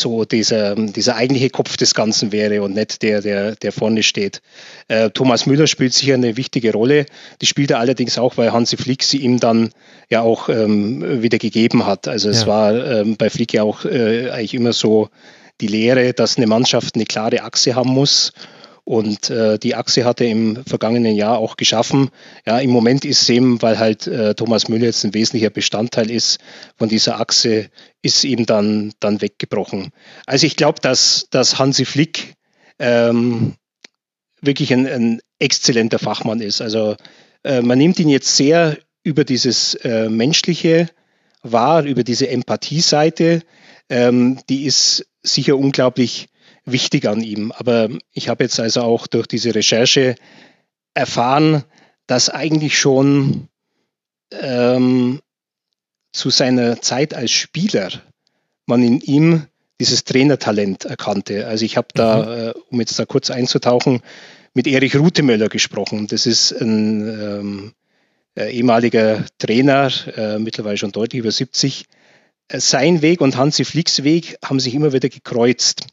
so 0.00 0.24
dieser, 0.24 0.74
dieser 0.74 1.16
eigentliche 1.16 1.50
Kopf 1.50 1.76
des 1.76 1.94
Ganzen 1.94 2.32
wäre 2.32 2.62
und 2.62 2.74
nicht 2.74 3.02
der, 3.02 3.20
der, 3.22 3.56
der 3.56 3.72
vorne 3.72 4.02
steht. 4.02 4.42
Äh, 4.88 5.10
Thomas 5.10 5.46
Müller 5.46 5.66
spielt 5.66 5.92
sicher 5.92 6.14
eine 6.14 6.36
wichtige 6.36 6.72
Rolle. 6.72 7.06
Die 7.40 7.46
spielt 7.46 7.70
er 7.70 7.78
allerdings 7.78 8.18
auch, 8.18 8.36
weil 8.36 8.52
Hansi 8.52 8.76
Flick 8.76 9.02
sie 9.02 9.18
ihm 9.18 9.40
dann 9.40 9.70
ja 10.08 10.22
auch 10.22 10.48
ähm, 10.48 11.22
wieder 11.22 11.38
gegeben 11.38 11.86
hat. 11.86 12.08
Also 12.08 12.28
es 12.30 12.42
ja. 12.42 12.46
war 12.46 12.86
ähm, 12.86 13.16
bei 13.16 13.30
Flick 13.30 13.52
ja 13.52 13.62
auch 13.62 13.84
äh, 13.84 14.30
eigentlich 14.30 14.54
immer 14.54 14.72
so 14.72 15.08
die 15.60 15.66
Lehre, 15.68 16.12
dass 16.12 16.36
eine 16.36 16.46
Mannschaft 16.46 16.94
eine 16.94 17.04
klare 17.04 17.42
Achse 17.42 17.74
haben 17.74 17.90
muss 17.90 18.32
Und 18.86 19.30
äh, 19.30 19.58
die 19.58 19.74
Achse 19.74 20.04
hat 20.04 20.20
er 20.20 20.28
im 20.28 20.64
vergangenen 20.64 21.16
Jahr 21.16 21.38
auch 21.38 21.56
geschaffen. 21.56 22.10
Ja, 22.46 22.60
im 22.60 22.70
Moment 22.70 23.04
ist 23.04 23.28
eben, 23.28 23.60
weil 23.60 23.80
halt 23.80 24.06
äh, 24.06 24.36
Thomas 24.36 24.68
Müller 24.68 24.84
jetzt 24.84 25.04
ein 25.04 25.12
wesentlicher 25.12 25.50
Bestandteil 25.50 26.08
ist 26.08 26.38
von 26.76 26.88
dieser 26.88 27.18
Achse, 27.18 27.68
ist 28.02 28.22
ihm 28.22 28.46
dann, 28.46 28.92
dann 29.00 29.20
weggebrochen. 29.20 29.90
Also 30.24 30.46
ich 30.46 30.54
glaube, 30.54 30.80
dass, 30.80 31.26
dass 31.30 31.58
Hansi 31.58 31.84
Flick 31.84 32.34
ähm, 32.78 33.54
wirklich 34.40 34.72
ein, 34.72 34.86
ein 34.86 35.20
exzellenter 35.40 35.98
Fachmann 35.98 36.40
ist. 36.40 36.60
Also 36.60 36.94
äh, 37.42 37.62
man 37.62 37.78
nimmt 37.78 37.98
ihn 37.98 38.08
jetzt 38.08 38.36
sehr 38.36 38.78
über 39.02 39.24
dieses 39.24 39.74
äh, 39.74 40.08
menschliche 40.08 40.88
wahr, 41.42 41.82
über 41.82 42.04
diese 42.04 42.28
Empathieseite. 42.28 43.42
Ähm, 43.88 44.38
die 44.48 44.64
ist 44.64 45.08
sicher 45.24 45.56
unglaublich 45.56 46.28
wichtig 46.66 47.08
an 47.08 47.22
ihm. 47.22 47.52
Aber 47.52 47.88
ich 48.12 48.28
habe 48.28 48.44
jetzt 48.44 48.60
also 48.60 48.82
auch 48.82 49.06
durch 49.06 49.26
diese 49.26 49.54
Recherche 49.54 50.16
erfahren, 50.94 51.64
dass 52.06 52.28
eigentlich 52.28 52.78
schon 52.78 53.48
ähm, 54.32 55.20
zu 56.12 56.30
seiner 56.30 56.80
Zeit 56.80 57.14
als 57.14 57.30
Spieler 57.30 57.90
man 58.66 58.82
in 58.82 59.00
ihm 59.00 59.46
dieses 59.80 60.04
Trainertalent 60.04 60.86
erkannte. 60.86 61.46
Also 61.46 61.64
ich 61.64 61.76
habe 61.76 61.88
da, 61.94 62.22
mhm. 62.22 62.48
äh, 62.48 62.52
um 62.70 62.80
jetzt 62.80 62.98
da 62.98 63.04
kurz 63.04 63.30
einzutauchen, 63.30 64.00
mit 64.54 64.66
Erich 64.66 64.96
Rutemöller 64.96 65.48
gesprochen. 65.48 66.06
Das 66.06 66.26
ist 66.26 66.50
ein 66.52 67.02
ähm, 67.08 67.72
äh, 68.36 68.50
ehemaliger 68.52 69.26
Trainer, 69.38 69.90
äh, 70.16 70.38
mittlerweile 70.38 70.78
schon 70.78 70.92
deutlich 70.92 71.20
über 71.20 71.30
70. 71.30 71.84
Äh, 72.48 72.60
sein 72.60 73.02
Weg 73.02 73.20
und 73.20 73.36
Hansi 73.36 73.64
Flicks 73.64 74.02
Weg 74.02 74.38
haben 74.42 74.60
sich 74.60 74.74
immer 74.74 74.94
wieder 74.94 75.10
gekreuzt. 75.10 75.86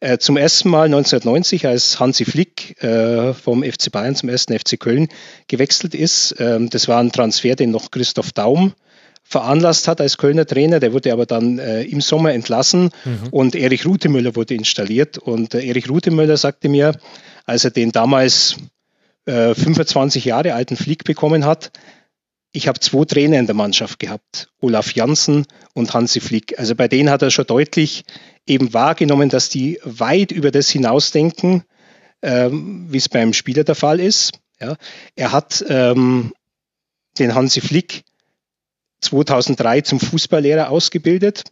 Äh, 0.00 0.18
zum 0.18 0.36
ersten 0.36 0.68
Mal 0.68 0.84
1990, 0.86 1.66
als 1.66 1.98
Hansi 1.98 2.26
Flick 2.26 2.82
äh, 2.82 3.32
vom 3.32 3.62
FC 3.62 3.90
Bayern 3.90 4.14
zum 4.14 4.28
ersten 4.28 4.58
FC 4.58 4.78
Köln 4.78 5.08
gewechselt 5.48 5.94
ist. 5.94 6.34
Ähm, 6.38 6.68
das 6.68 6.86
war 6.86 7.00
ein 7.00 7.12
Transfer, 7.12 7.56
den 7.56 7.70
noch 7.70 7.90
Christoph 7.90 8.32
Daum 8.32 8.74
veranlasst 9.28 9.88
hat 9.88 10.00
als 10.00 10.18
Kölner 10.18 10.46
Trainer. 10.46 10.80
Der 10.80 10.92
wurde 10.92 11.12
aber 11.12 11.26
dann 11.26 11.58
äh, 11.58 11.82
im 11.82 12.00
Sommer 12.00 12.32
entlassen 12.32 12.90
mhm. 13.04 13.28
und 13.30 13.54
Erich 13.54 13.86
Rutemöller 13.86 14.36
wurde 14.36 14.54
installiert. 14.54 15.18
Und 15.18 15.54
äh, 15.54 15.64
Erich 15.64 15.88
Rutemöller 15.88 16.36
sagte 16.36 16.68
mir, 16.68 16.92
als 17.44 17.64
er 17.64 17.70
den 17.70 17.90
damals 17.90 18.56
äh, 19.24 19.54
25 19.54 20.26
Jahre 20.26 20.54
alten 20.54 20.76
Flick 20.76 21.04
bekommen 21.04 21.44
hat, 21.44 21.72
ich 22.56 22.68
habe 22.68 22.80
zwei 22.80 23.04
Trainer 23.04 23.38
in 23.38 23.44
der 23.44 23.54
Mannschaft 23.54 23.98
gehabt, 23.98 24.48
Olaf 24.60 24.94
Janssen 24.94 25.46
und 25.74 25.92
Hansi 25.92 26.20
Flick. 26.20 26.58
Also 26.58 26.74
bei 26.74 26.88
denen 26.88 27.10
hat 27.10 27.20
er 27.20 27.30
schon 27.30 27.46
deutlich 27.46 28.04
eben 28.46 28.72
wahrgenommen, 28.72 29.28
dass 29.28 29.50
die 29.50 29.78
weit 29.84 30.32
über 30.32 30.50
das 30.50 30.70
hinausdenken, 30.70 31.64
ähm, 32.22 32.86
wie 32.88 32.96
es 32.96 33.10
beim 33.10 33.34
Spieler 33.34 33.62
der 33.62 33.74
Fall 33.74 34.00
ist. 34.00 34.32
Ja. 34.58 34.76
Er 35.16 35.32
hat 35.32 35.62
ähm, 35.68 36.32
den 37.18 37.34
Hansi 37.34 37.60
Flick 37.60 38.04
2003 39.02 39.82
zum 39.82 40.00
Fußballlehrer 40.00 40.70
ausgebildet. 40.70 41.42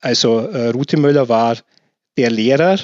Also 0.00 0.38
äh, 0.38 0.68
Rute 0.68 0.96
Möller 0.96 1.28
war 1.28 1.58
der 2.16 2.30
Lehrer 2.30 2.78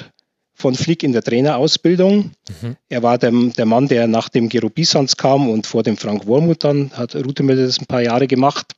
von 0.61 0.75
Flick 0.75 1.03
in 1.03 1.11
der 1.11 1.23
Trainerausbildung. 1.23 2.31
Mhm. 2.61 2.77
Er 2.87 3.03
war 3.03 3.17
der, 3.17 3.31
der, 3.31 3.65
Mann, 3.65 3.87
der 3.87 4.07
nach 4.07 4.29
dem 4.29 4.47
Gero 4.47 4.69
Bisans 4.69 5.17
kam 5.17 5.49
und 5.49 5.67
vor 5.67 5.83
dem 5.83 5.97
Frank 5.97 6.27
Wormuth 6.27 6.63
dann 6.63 6.91
hat 6.93 7.15
Rute 7.15 7.43
Möller 7.43 7.65
das 7.65 7.79
ein 7.79 7.87
paar 7.87 8.01
Jahre 8.01 8.27
gemacht. 8.27 8.73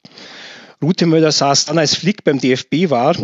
Rute 0.82 1.06
Möller 1.06 1.32
saß 1.32 1.66
dann, 1.66 1.78
als 1.78 1.96
Flick 1.96 2.24
beim 2.24 2.40
DFB 2.40 2.90
war, 2.90 3.16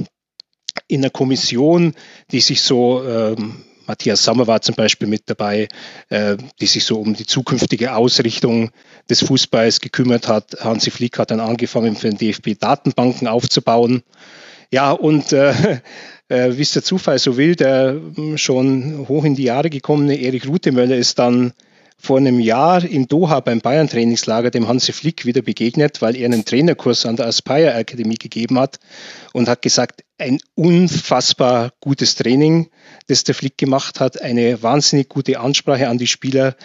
in 0.87 1.01
einer 1.01 1.09
Kommission, 1.09 1.93
die 2.31 2.41
sich 2.41 2.61
so, 2.61 3.03
ähm, 3.03 3.63
Matthias 3.87 4.23
Sommer 4.23 4.45
war 4.45 4.61
zum 4.61 4.75
Beispiel 4.75 5.07
mit 5.07 5.23
dabei, 5.25 5.67
äh, 6.09 6.37
die 6.61 6.67
sich 6.67 6.83
so 6.83 6.99
um 6.99 7.15
die 7.15 7.25
zukünftige 7.25 7.95
Ausrichtung 7.95 8.69
des 9.09 9.23
Fußballs 9.23 9.79
gekümmert 9.79 10.27
hat. 10.27 10.57
Hansi 10.59 10.91
Flick 10.91 11.17
hat 11.17 11.31
dann 11.31 11.39
angefangen, 11.39 11.95
für 11.95 12.09
den 12.09 12.17
DFB 12.17 12.59
Datenbanken 12.59 13.27
aufzubauen. 13.27 14.03
Ja, 14.71 14.91
und 14.91 15.33
äh, 15.33 15.81
äh, 16.29 16.55
wie 16.55 16.61
es 16.61 16.71
der 16.71 16.83
Zufall 16.83 17.19
so 17.19 17.37
will, 17.37 17.55
der 17.55 17.99
hm, 18.15 18.37
schon 18.37 19.07
hoch 19.07 19.25
in 19.25 19.35
die 19.35 19.43
Jahre 19.43 19.69
gekommene 19.69 20.19
Erich 20.19 20.47
Rutemöller 20.47 20.95
ist 20.95 21.19
dann 21.19 21.53
vor 22.01 22.17
einem 22.17 22.39
Jahr 22.39 22.83
in 22.85 23.07
Doha 23.07 23.41
beim 23.41 23.59
Bayern-Trainingslager 23.59 24.51
dem 24.51 24.69
Hansi 24.69 24.93
Flick 24.93 25.25
wieder 25.25 25.41
begegnet, 25.41 26.01
weil 26.01 26.15
er 26.15 26.25
einen 26.25 26.45
Trainerkurs 26.45 27.05
an 27.05 27.17
der 27.17 27.27
Aspire 27.27 27.75
Akademie 27.75 28.15
gegeben 28.15 28.57
hat 28.57 28.79
und 29.33 29.49
hat 29.49 29.61
gesagt, 29.61 30.05
ein 30.17 30.39
unfassbar 30.55 31.73
gutes 31.81 32.15
Training, 32.15 32.69
das 33.07 33.25
der 33.25 33.35
Flick 33.35 33.57
gemacht 33.57 33.99
hat, 33.99 34.21
eine 34.21 34.63
wahnsinnig 34.63 35.09
gute 35.09 35.41
Ansprache 35.41 35.89
an 35.89 35.97
die 35.97 36.07
Spieler, 36.07 36.55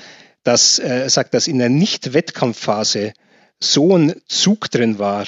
dass 0.45 0.79
er 0.79 1.07
äh, 1.07 1.11
sagt, 1.11 1.35
dass 1.35 1.49
in 1.49 1.59
der 1.59 1.69
Nicht-Wettkampfphase 1.69 3.13
so 3.59 3.97
ein 3.97 4.15
Zug 4.29 4.71
drin 4.71 5.01
war 5.01 5.27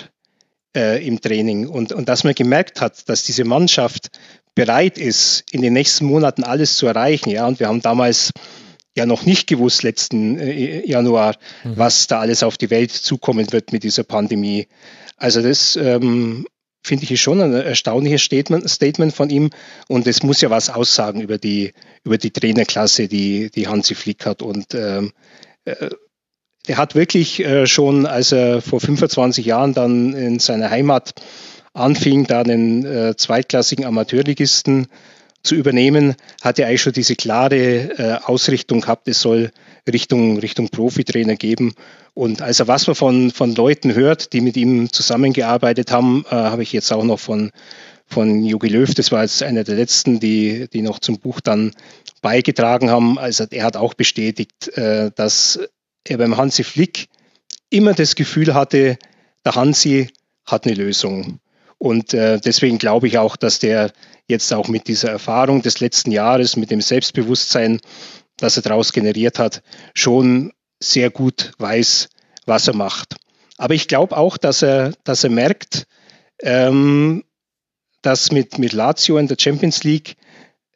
äh, 0.77 1.05
im 1.05 1.21
Training 1.21 1.67
und, 1.67 1.93
und 1.93 2.09
dass 2.09 2.23
man 2.23 2.35
gemerkt 2.35 2.81
hat, 2.81 3.09
dass 3.09 3.25
diese 3.25 3.45
Mannschaft 3.45 4.11
bereit 4.55 4.99
ist, 4.99 5.45
in 5.51 5.62
den 5.62 5.73
nächsten 5.73 6.07
Monaten 6.07 6.45
alles 6.45 6.77
zu 6.77 6.87
erreichen. 6.87 7.31
Ja, 7.31 7.47
und 7.47 7.59
wir 7.59 7.69
haben 7.69 7.83
damals 7.83 8.31
ja 8.97 9.07
noch 9.07 9.27
nicht 9.27 9.47
gewusst 9.47 9.83
letzten 9.83 10.39
äh, 10.39 10.87
Januar, 10.87 11.37
mhm. 11.65 11.77
was 11.77 12.07
da 12.07 12.21
alles 12.21 12.43
auf 12.43 12.57
die 12.57 12.71
Welt 12.71 12.93
zukommen 12.93 13.53
wird 13.53 13.73
mit 13.73 13.83
dieser 13.83 14.05
Pandemie. 14.05 14.69
Also 15.17 15.43
das 15.43 15.77
ähm, 15.77 16.47
finde 16.83 17.05
ich 17.05 17.21
schon 17.21 17.41
ein 17.41 17.53
erstaunliches 17.53 18.23
Statement, 18.23 18.69
Statement 18.71 19.12
von 19.12 19.29
ihm 19.29 19.51
und 19.89 20.07
es 20.07 20.23
muss 20.23 20.41
ja 20.41 20.51
was 20.51 20.71
aussagen 20.71 21.21
über 21.21 21.37
die, 21.37 21.73
über 22.05 22.17
die 22.17 22.31
Trainerklasse, 22.31 23.09
die, 23.09 23.51
die 23.51 23.67
Hansi 23.67 23.95
Flick 23.95 24.25
hat 24.25 24.41
und 24.41 24.75
ähm, 24.75 25.12
äh, 25.65 25.91
der 26.69 26.79
hat 26.79 26.95
wirklich 26.95 27.41
äh, 27.41 27.67
schon, 27.67 28.07
als 28.07 28.33
er 28.33 28.61
vor 28.61 28.81
25 28.81 29.45
Jahren 29.45 29.75
dann 29.75 30.15
in 30.15 30.39
seiner 30.39 30.71
Heimat 30.71 31.15
anfing, 31.73 32.27
da 32.27 32.41
einen 32.41 32.85
äh, 32.85 33.17
zweitklassigen 33.17 33.85
Amateurligisten 33.85 34.87
zu 35.43 35.55
übernehmen, 35.55 36.17
hat 36.43 36.59
er 36.59 36.67
eigentlich 36.67 36.83
schon 36.83 36.93
diese 36.93 37.15
klare 37.15 37.57
äh, 37.57 38.19
Ausrichtung 38.25 38.81
gehabt, 38.81 39.07
es 39.07 39.21
soll 39.21 39.51
Richtung, 39.91 40.39
Richtung 40.39 40.69
Profitrainer 40.71 41.37
geben. 41.37 41.75
Und 42.15 42.43
also 42.43 42.67
was 42.67 42.87
man 42.87 42.97
von, 42.97 43.31
von 43.31 43.55
Leuten 43.55 43.95
hört, 43.95 44.33
die 44.33 44.41
mit 44.41 44.57
ihm 44.57 44.91
zusammengearbeitet 44.91 45.93
haben, 45.93 46.25
habe 46.29 46.63
ich 46.65 46.73
jetzt 46.73 46.91
auch 46.91 47.05
noch 47.05 47.21
von, 47.21 47.53
von 48.07 48.43
Jogi 48.43 48.69
Löw, 48.69 48.93
das 48.95 49.13
war 49.13 49.23
jetzt 49.23 49.43
einer 49.43 49.63
der 49.63 49.77
letzten, 49.77 50.19
die, 50.19 50.67
die 50.73 50.83
noch 50.83 50.99
zum 50.99 51.19
Buch 51.21 51.41
dann 51.41 51.73
beigetragen 52.23 52.91
haben. 52.91 53.19
Also 53.19 53.45
er 53.51 53.65
hat 53.65 53.77
auch 53.77 53.95
bestätigt, 53.95 54.73
dass 54.75 55.61
er 56.11 56.19
beim 56.19 56.37
Hansi 56.37 56.64
Flick 56.64 57.09
immer 57.71 57.95
das 57.95 58.14
Gefühl 58.14 58.55
hatte, 58.55 58.99
der 59.45 59.55
Hansi 59.55 60.09
hat 60.45 60.66
eine 60.66 60.75
Lösung. 60.75 61.40
Und 61.79 62.14
äh, 62.14 62.40
deswegen 62.40 62.79
glaube 62.79 63.07
ich 63.07 63.19
auch, 63.19 63.37
dass 63.37 63.59
der 63.59 63.92
jetzt 64.29 64.53
auch 64.53 64.69
mit 64.69 64.88
dieser 64.88 65.11
Erfahrung 65.11 65.62
des 65.62 65.81
letzten 65.81 66.11
Jahres, 66.11 66.57
mit 66.57 66.71
dem 66.71 66.81
Selbstbewusstsein, 66.81 67.81
das 68.37 68.57
er 68.57 68.62
daraus 68.62 68.92
generiert 68.92 69.38
hat, 69.38 69.62
schon 69.95 70.53
sehr 70.81 71.11
gut 71.11 71.53
weiß, 71.59 72.09
was 72.47 72.69
er 72.69 72.75
macht. 72.75 73.16
Aber 73.59 73.75
ich 73.75 73.88
glaube 73.88 74.16
auch, 74.16 74.37
dass 74.37 74.62
er, 74.62 74.92
dass 75.05 75.25
er 75.25 75.31
merkt, 75.31 75.87
ähm, 76.40 77.25
dass 78.03 78.31
mit, 78.31 78.59
mit 78.59 78.73
Lazio 78.73 79.19
in 79.19 79.29
der 79.29 79.37
Champions 79.38 79.85
League 79.85 80.16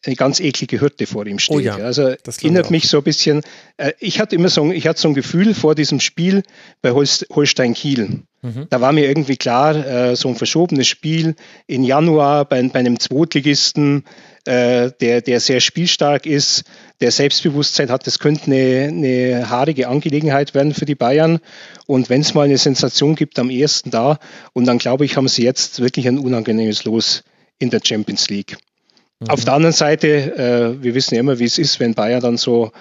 eine 0.06 0.16
ganz 0.16 0.40
eklige 0.40 0.80
Hürde 0.80 1.06
vor 1.06 1.26
ihm 1.26 1.38
steht. 1.38 1.56
Oh 1.56 1.60
ja, 1.60 1.76
also 1.76 2.14
erinnert 2.24 2.70
mich 2.70 2.88
so 2.88 2.98
ein 2.98 3.04
bisschen. 3.04 3.42
Äh, 3.76 3.92
ich 3.98 4.18
hatte 4.18 4.34
immer 4.34 4.48
so, 4.48 4.70
ich 4.72 4.86
hatte 4.86 5.00
so 5.00 5.08
ein 5.08 5.14
Gefühl 5.14 5.54
vor 5.54 5.74
diesem 5.74 6.00
Spiel 6.00 6.42
bei 6.80 6.92
Holstein 6.92 7.74
Kiel. 7.74 8.22
Mhm. 8.42 8.66
Da 8.70 8.80
war 8.80 8.92
mir 8.92 9.06
irgendwie 9.06 9.36
klar, 9.36 9.74
äh, 9.76 10.16
so 10.16 10.28
ein 10.28 10.36
verschobenes 10.36 10.88
Spiel 10.88 11.34
in 11.66 11.84
Januar 11.84 12.46
bei, 12.46 12.62
bei 12.62 12.78
einem 12.78 12.98
Zweitligisten, 12.98 14.04
äh, 14.46 14.90
der, 15.00 15.20
der 15.20 15.38
sehr 15.40 15.60
spielstark 15.60 16.24
ist, 16.24 16.64
der 17.02 17.10
Selbstbewusstsein 17.10 17.90
hat, 17.90 18.06
das 18.06 18.18
könnte 18.18 18.46
eine, 18.46 18.88
eine 18.88 19.50
haarige 19.50 19.88
Angelegenheit 19.88 20.54
werden 20.54 20.72
für 20.72 20.86
die 20.86 20.94
Bayern. 20.94 21.40
Und 21.86 22.08
wenn 22.08 22.22
es 22.22 22.32
mal 22.32 22.44
eine 22.44 22.56
Sensation 22.56 23.16
gibt, 23.16 23.38
am 23.38 23.50
ersten 23.50 23.90
da. 23.90 24.18
Und 24.54 24.64
dann 24.64 24.78
glaube 24.78 25.04
ich, 25.04 25.18
haben 25.18 25.28
sie 25.28 25.42
jetzt 25.42 25.80
wirklich 25.80 26.08
ein 26.08 26.18
unangenehmes 26.18 26.84
Los 26.84 27.22
in 27.58 27.68
der 27.68 27.80
Champions 27.84 28.30
League. 28.30 28.56
Mhm. 29.20 29.28
Auf 29.28 29.44
der 29.44 29.54
anderen 29.54 29.74
Seite, 29.74 30.09
äh, 30.09 30.83
wir 30.83 30.94
wissen 30.94 31.14
ja 31.14 31.20
immer, 31.20 31.38
wie 31.38 31.44
es 31.44 31.59
ist, 31.59 31.78
wenn 31.78 31.94
Bayern 31.94 32.20
dann 32.20 32.37
so, 32.37 32.72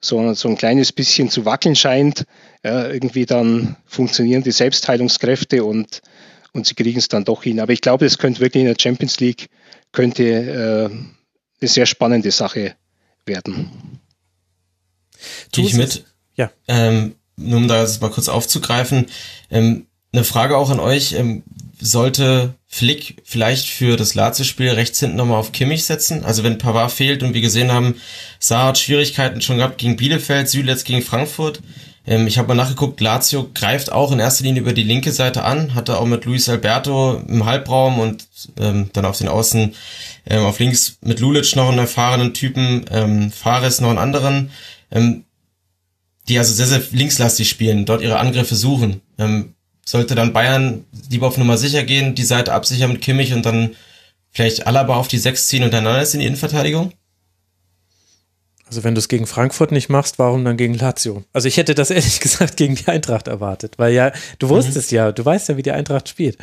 so, 0.00 0.32
so 0.34 0.48
ein 0.48 0.56
kleines 0.56 0.92
bisschen 0.92 1.28
zu 1.28 1.44
wackeln 1.44 1.76
scheint. 1.76 2.24
Ja, 2.64 2.88
irgendwie 2.88 3.26
dann 3.26 3.76
funktionieren 3.86 4.42
die 4.42 4.52
Selbstheilungskräfte 4.52 5.64
und, 5.64 6.02
und 6.52 6.66
sie 6.66 6.74
kriegen 6.74 6.98
es 6.98 7.08
dann 7.08 7.24
doch 7.24 7.42
hin. 7.42 7.60
Aber 7.60 7.72
ich 7.72 7.80
glaube, 7.80 8.06
es 8.06 8.18
könnte 8.18 8.40
wirklich 8.40 8.62
in 8.62 8.68
der 8.68 8.80
Champions 8.80 9.20
League 9.20 9.48
könnte 9.92 10.24
äh, 10.24 10.84
eine 11.60 11.68
sehr 11.68 11.86
spannende 11.86 12.30
Sache 12.30 12.74
werden. 13.26 14.00
Gehe 15.52 15.64
ich 15.64 15.74
mit. 15.74 16.04
Ja. 16.36 16.50
Ähm, 16.68 17.16
nur 17.36 17.58
um 17.58 17.68
das 17.68 18.00
mal 18.00 18.10
kurz 18.10 18.28
aufzugreifen, 18.28 19.06
ähm, 19.50 19.87
Eine 20.12 20.24
Frage 20.24 20.56
auch 20.56 20.70
an 20.70 20.80
euch. 20.80 21.12
Ähm, 21.12 21.42
sollte 21.80 22.54
Flick 22.66 23.22
vielleicht 23.24 23.68
für 23.68 23.96
das 23.96 24.14
Lazio-Spiel 24.14 24.70
rechts 24.70 25.00
hinten 25.00 25.16
nochmal 25.16 25.38
auf 25.38 25.52
Kimmich 25.52 25.84
setzen? 25.84 26.24
Also 26.24 26.42
wenn 26.42 26.58
Pavard 26.58 26.90
fehlt 26.90 27.22
und 27.22 27.34
wir 27.34 27.40
gesehen 27.40 27.70
haben, 27.70 27.94
Saar 28.40 28.68
hat 28.68 28.78
Schwierigkeiten 28.78 29.40
schon 29.40 29.58
gehabt 29.58 29.78
gegen 29.78 29.96
Bielefeld, 29.96 30.48
Süle 30.48 30.72
jetzt 30.72 30.84
gegen 30.84 31.02
Frankfurt. 31.02 31.60
Ähm, 32.06 32.26
ich 32.26 32.38
habe 32.38 32.48
mal 32.48 32.54
nachgeguckt, 32.54 33.00
Lazio 33.00 33.50
greift 33.54 33.92
auch 33.92 34.10
in 34.12 34.18
erster 34.18 34.44
Linie 34.44 34.62
über 34.62 34.72
die 34.72 34.82
linke 34.82 35.12
Seite 35.12 35.44
an, 35.44 35.74
hatte 35.74 35.98
auch 35.98 36.06
mit 36.06 36.24
Luis 36.24 36.48
Alberto 36.48 37.22
im 37.28 37.44
Halbraum 37.44 37.98
und 37.98 38.26
ähm, 38.58 38.90
dann 38.92 39.04
auf 39.04 39.18
den 39.18 39.28
Außen 39.28 39.74
ähm, 40.26 40.42
auf 40.44 40.58
links 40.58 40.98
mit 41.02 41.20
Lulic 41.20 41.54
noch 41.54 41.68
einen 41.68 41.78
erfahrenen 41.78 42.34
Typen, 42.34 42.86
ähm, 42.90 43.30
Fares 43.30 43.80
noch 43.80 43.90
einen 43.90 43.98
anderen, 43.98 44.50
ähm, 44.90 45.24
die 46.28 46.38
also 46.38 46.54
sehr, 46.54 46.66
sehr 46.66 46.82
linkslastig 46.92 47.48
spielen, 47.48 47.84
dort 47.84 48.02
ihre 48.02 48.18
Angriffe 48.18 48.54
suchen. 48.54 49.00
Ähm, 49.18 49.54
sollte 49.88 50.14
dann 50.14 50.34
Bayern 50.34 50.84
lieber 51.08 51.28
auf 51.28 51.38
Nummer 51.38 51.56
sicher 51.56 51.82
gehen, 51.82 52.14
die 52.14 52.24
Seite 52.24 52.52
absichern 52.52 52.92
mit 52.92 53.00
Kimmich 53.00 53.32
und 53.32 53.46
dann 53.46 53.74
vielleicht 54.30 54.66
Alaba 54.66 54.96
auf 54.96 55.08
die 55.08 55.16
Sechs 55.16 55.48
ziehen 55.48 55.64
und 55.64 55.72
dann 55.72 55.86
ist 55.86 56.12
in 56.12 56.20
die 56.20 56.26
Innenverteidigung? 56.26 56.92
Also 58.68 58.84
wenn 58.84 58.94
du 58.94 58.98
es 58.98 59.08
gegen 59.08 59.26
Frankfurt 59.26 59.72
nicht 59.72 59.88
machst, 59.88 60.18
warum 60.18 60.44
dann 60.44 60.58
gegen 60.58 60.74
Lazio? 60.74 61.24
Also 61.32 61.48
ich 61.48 61.56
hätte 61.56 61.74
das 61.74 61.90
ehrlich 61.98 62.20
gesagt 62.20 62.56
gegen 62.56 62.74
die 62.74 62.86
Eintracht 62.86 63.26
erwartet, 63.26 63.74
weil 63.78 63.94
ja, 63.94 64.12
du 64.38 64.50
wusstest 64.50 64.92
mhm. 64.92 64.96
ja, 64.96 65.12
du 65.12 65.24
weißt 65.24 65.48
ja, 65.48 65.56
wie 65.56 65.62
die 65.62 65.72
Eintracht 65.72 66.08
spielt. 66.08 66.36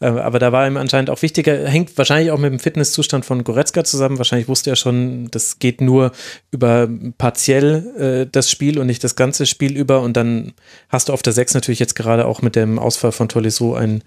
Ähm, 0.00 0.16
aber 0.18 0.38
da 0.38 0.52
war 0.52 0.66
ihm 0.66 0.76
anscheinend 0.76 1.10
auch 1.10 1.20
wichtiger, 1.22 1.68
hängt 1.68 1.96
wahrscheinlich 1.98 2.30
auch 2.30 2.38
mit 2.38 2.52
dem 2.52 2.60
Fitnesszustand 2.60 3.24
von 3.24 3.42
Goretzka 3.42 3.82
zusammen. 3.84 4.18
Wahrscheinlich 4.18 4.48
wusste 4.48 4.70
er 4.70 4.76
schon, 4.76 5.28
das 5.30 5.58
geht 5.58 5.80
nur 5.80 6.12
über 6.50 6.88
partiell 7.18 8.22
äh, 8.24 8.30
das 8.30 8.50
Spiel 8.50 8.78
und 8.78 8.86
nicht 8.86 9.02
das 9.02 9.16
ganze 9.16 9.46
Spiel 9.46 9.76
über. 9.76 10.00
Und 10.02 10.16
dann 10.16 10.52
hast 10.88 11.08
du 11.08 11.12
auf 11.12 11.22
der 11.22 11.32
Sechs 11.32 11.54
natürlich 11.54 11.80
jetzt 11.80 11.96
gerade 11.96 12.26
auch 12.26 12.42
mit 12.42 12.54
dem 12.54 12.78
Ausfall 12.78 13.12
von 13.12 13.28
Tolisso 13.28 13.74
einen, 13.74 14.04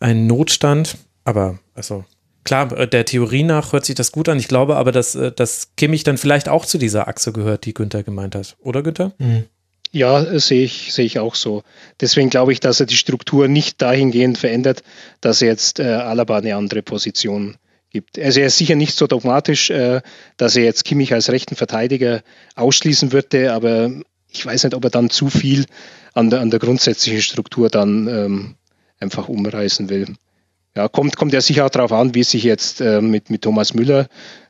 einen 0.00 0.26
Notstand. 0.26 0.96
Aber 1.24 1.58
also 1.74 2.04
klar, 2.48 2.72
äh, 2.72 2.88
der 2.88 3.04
Theorie 3.04 3.44
nach 3.44 3.72
hört 3.72 3.84
sich 3.84 3.94
das 3.94 4.10
gut 4.10 4.28
an. 4.28 4.38
Ich 4.38 4.48
glaube 4.48 4.76
aber, 4.76 4.90
dass, 4.90 5.14
äh, 5.14 5.30
dass 5.30 5.76
Kimmich 5.76 6.02
dann 6.02 6.18
vielleicht 6.18 6.48
auch 6.48 6.64
zu 6.64 6.78
dieser 6.78 7.06
Achse 7.06 7.32
gehört, 7.32 7.66
die 7.66 7.74
Günther 7.74 8.02
gemeint 8.02 8.34
hat. 8.34 8.56
Oder 8.60 8.82
Günther? 8.82 9.12
Mhm. 9.18 9.44
Ja, 9.90 10.38
sehe 10.38 10.64
ich, 10.64 10.92
sehe 10.92 11.06
ich 11.06 11.18
auch 11.18 11.34
so. 11.34 11.62
Deswegen 12.00 12.28
glaube 12.28 12.52
ich, 12.52 12.60
dass 12.60 12.80
er 12.80 12.86
die 12.86 12.96
Struktur 12.96 13.48
nicht 13.48 13.80
dahingehend 13.80 14.36
verändert, 14.36 14.82
dass 15.20 15.40
er 15.40 15.48
jetzt 15.48 15.78
äh, 15.78 15.84
Alaba 15.84 16.38
eine 16.38 16.56
andere 16.56 16.82
Position 16.82 17.56
gibt. 17.90 18.18
Also 18.18 18.40
er 18.40 18.48
ist 18.48 18.58
sicher 18.58 18.74
nicht 18.74 18.94
so 18.94 19.06
dogmatisch, 19.06 19.70
äh, 19.70 20.02
dass 20.36 20.56
er 20.56 20.64
jetzt 20.64 20.84
Kimmich 20.84 21.14
als 21.14 21.30
rechten 21.30 21.56
Verteidiger 21.56 22.22
ausschließen 22.54 23.12
würde, 23.12 23.52
aber 23.52 23.90
ich 24.30 24.44
weiß 24.44 24.64
nicht, 24.64 24.74
ob 24.74 24.84
er 24.84 24.90
dann 24.90 25.08
zu 25.08 25.30
viel 25.30 25.64
an 26.12 26.28
der, 26.28 26.40
an 26.40 26.50
der 26.50 26.60
grundsätzlichen 26.60 27.22
Struktur 27.22 27.70
dann 27.70 28.08
ähm, 28.08 28.54
einfach 29.00 29.28
umreißen 29.28 29.88
will 29.88 30.16
ja, 30.76 30.88
kommt, 30.88 31.16
kommt 31.16 31.32
ja 31.32 31.40
sicher 31.40 31.66
auch 31.66 31.70
darauf 31.70 31.92
an, 31.92 32.14
wie 32.14 32.24
sich 32.24 32.44
jetzt 32.44 32.80
äh, 32.80 33.00
mit, 33.00 33.30
mit 33.30 33.42
Thomas 33.42 33.74
Müller 33.74 34.08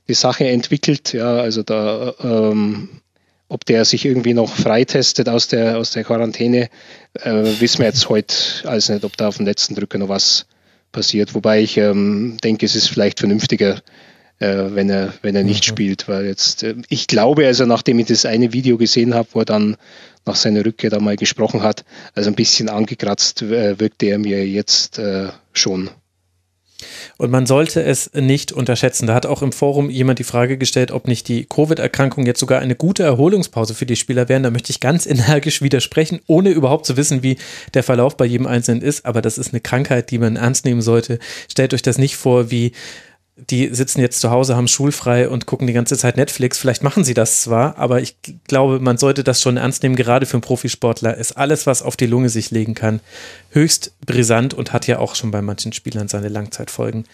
die 0.08 0.14
Sache 0.14 0.46
entwickelt. 0.46 1.12
Ja, 1.12 1.36
also 1.36 1.62
da, 1.62 2.14
ähm, 2.22 3.00
ob 3.48 3.64
der 3.64 3.84
sich 3.84 4.04
irgendwie 4.04 4.34
noch 4.34 4.54
freitestet 4.54 5.28
aus 5.28 5.48
der, 5.48 5.78
aus 5.78 5.92
der 5.92 6.04
Quarantäne, 6.04 6.68
äh, 7.14 7.44
wissen 7.60 7.78
wir 7.78 7.86
jetzt 7.86 8.08
heute 8.08 8.34
alles 8.64 8.88
nicht, 8.88 9.04
ob 9.04 9.16
da 9.16 9.28
auf 9.28 9.38
dem 9.38 9.46
letzten 9.46 9.74
Drücker 9.74 9.98
noch 9.98 10.08
was 10.08 10.46
passiert. 10.92 11.34
Wobei 11.34 11.62
ich 11.62 11.76
ähm, 11.76 12.36
denke, 12.42 12.66
es 12.66 12.76
ist 12.76 12.88
vielleicht 12.88 13.20
vernünftiger, 13.20 13.80
äh, 14.38 14.64
wenn 14.70 14.90
er, 14.90 15.14
wenn 15.22 15.34
er 15.34 15.44
nicht 15.44 15.66
mhm. 15.66 15.68
spielt, 15.68 16.08
weil 16.08 16.26
jetzt, 16.26 16.62
äh, 16.62 16.74
ich 16.88 17.06
glaube, 17.06 17.46
also 17.46 17.66
nachdem 17.66 17.98
ich 17.98 18.06
das 18.06 18.24
eine 18.24 18.52
Video 18.52 18.76
gesehen 18.76 19.14
habe, 19.14 19.28
wo 19.32 19.40
er 19.40 19.46
dann 19.46 19.76
nach 20.26 20.36
seiner 20.36 20.64
Rückkehr 20.64 20.90
da 20.90 21.00
mal 21.00 21.16
gesprochen 21.16 21.62
hat, 21.62 21.84
also 22.14 22.30
ein 22.30 22.36
bisschen 22.36 22.68
angekratzt 22.68 23.42
äh, 23.42 23.80
wirkte 23.80 24.06
er 24.06 24.18
mir 24.18 24.46
jetzt 24.46 24.98
äh, 24.98 25.28
schon. 25.52 25.90
Und 27.16 27.30
man 27.30 27.46
sollte 27.46 27.82
es 27.82 28.10
nicht 28.14 28.52
unterschätzen. 28.52 29.06
Da 29.06 29.14
hat 29.14 29.26
auch 29.26 29.42
im 29.42 29.52
Forum 29.52 29.90
jemand 29.90 30.18
die 30.18 30.24
Frage 30.24 30.58
gestellt, 30.58 30.92
ob 30.92 31.08
nicht 31.08 31.26
die 31.28 31.44
Covid-Erkrankung 31.44 32.26
jetzt 32.26 32.40
sogar 32.40 32.60
eine 32.60 32.76
gute 32.76 33.02
Erholungspause 33.02 33.74
für 33.74 33.86
die 33.86 33.96
Spieler 33.96 34.28
wären. 34.28 34.44
Da 34.44 34.50
möchte 34.50 34.70
ich 34.70 34.80
ganz 34.80 35.06
energisch 35.18 35.62
widersprechen, 35.62 36.20
ohne 36.26 36.50
überhaupt 36.50 36.86
zu 36.86 36.96
wissen, 36.96 37.22
wie 37.22 37.36
der 37.74 37.82
Verlauf 37.82 38.16
bei 38.16 38.24
jedem 38.24 38.46
Einzelnen 38.46 38.82
ist. 38.82 39.06
Aber 39.06 39.22
das 39.22 39.38
ist 39.38 39.52
eine 39.52 39.60
Krankheit, 39.60 40.10
die 40.10 40.18
man 40.18 40.36
ernst 40.36 40.64
nehmen 40.64 40.82
sollte. 40.82 41.18
Stellt 41.50 41.74
euch 41.74 41.82
das 41.82 41.98
nicht 41.98 42.16
vor 42.16 42.50
wie 42.50 42.72
die 43.50 43.72
sitzen 43.72 44.00
jetzt 44.00 44.20
zu 44.20 44.30
Hause, 44.30 44.56
haben 44.56 44.68
schulfrei 44.68 45.28
und 45.28 45.46
gucken 45.46 45.66
die 45.66 45.72
ganze 45.72 45.96
Zeit 45.96 46.16
Netflix. 46.16 46.58
Vielleicht 46.58 46.82
machen 46.82 47.04
sie 47.04 47.14
das 47.14 47.42
zwar, 47.42 47.78
aber 47.78 48.00
ich 48.00 48.16
glaube, 48.46 48.80
man 48.80 48.98
sollte 48.98 49.22
das 49.22 49.40
schon 49.40 49.56
ernst 49.56 49.82
nehmen. 49.82 49.96
Gerade 49.96 50.26
für 50.26 50.34
einen 50.34 50.42
Profisportler 50.42 51.16
ist 51.16 51.32
alles, 51.32 51.66
was 51.66 51.82
auf 51.82 51.96
die 51.96 52.06
Lunge 52.06 52.30
sich 52.30 52.50
legen 52.50 52.74
kann, 52.74 53.00
höchst 53.50 53.92
brisant 54.04 54.54
und 54.54 54.72
hat 54.72 54.86
ja 54.86 54.98
auch 54.98 55.14
schon 55.14 55.30
bei 55.30 55.40
manchen 55.40 55.72
Spielern 55.72 56.08
seine 56.08 56.28
Langzeitfolgen 56.28 57.04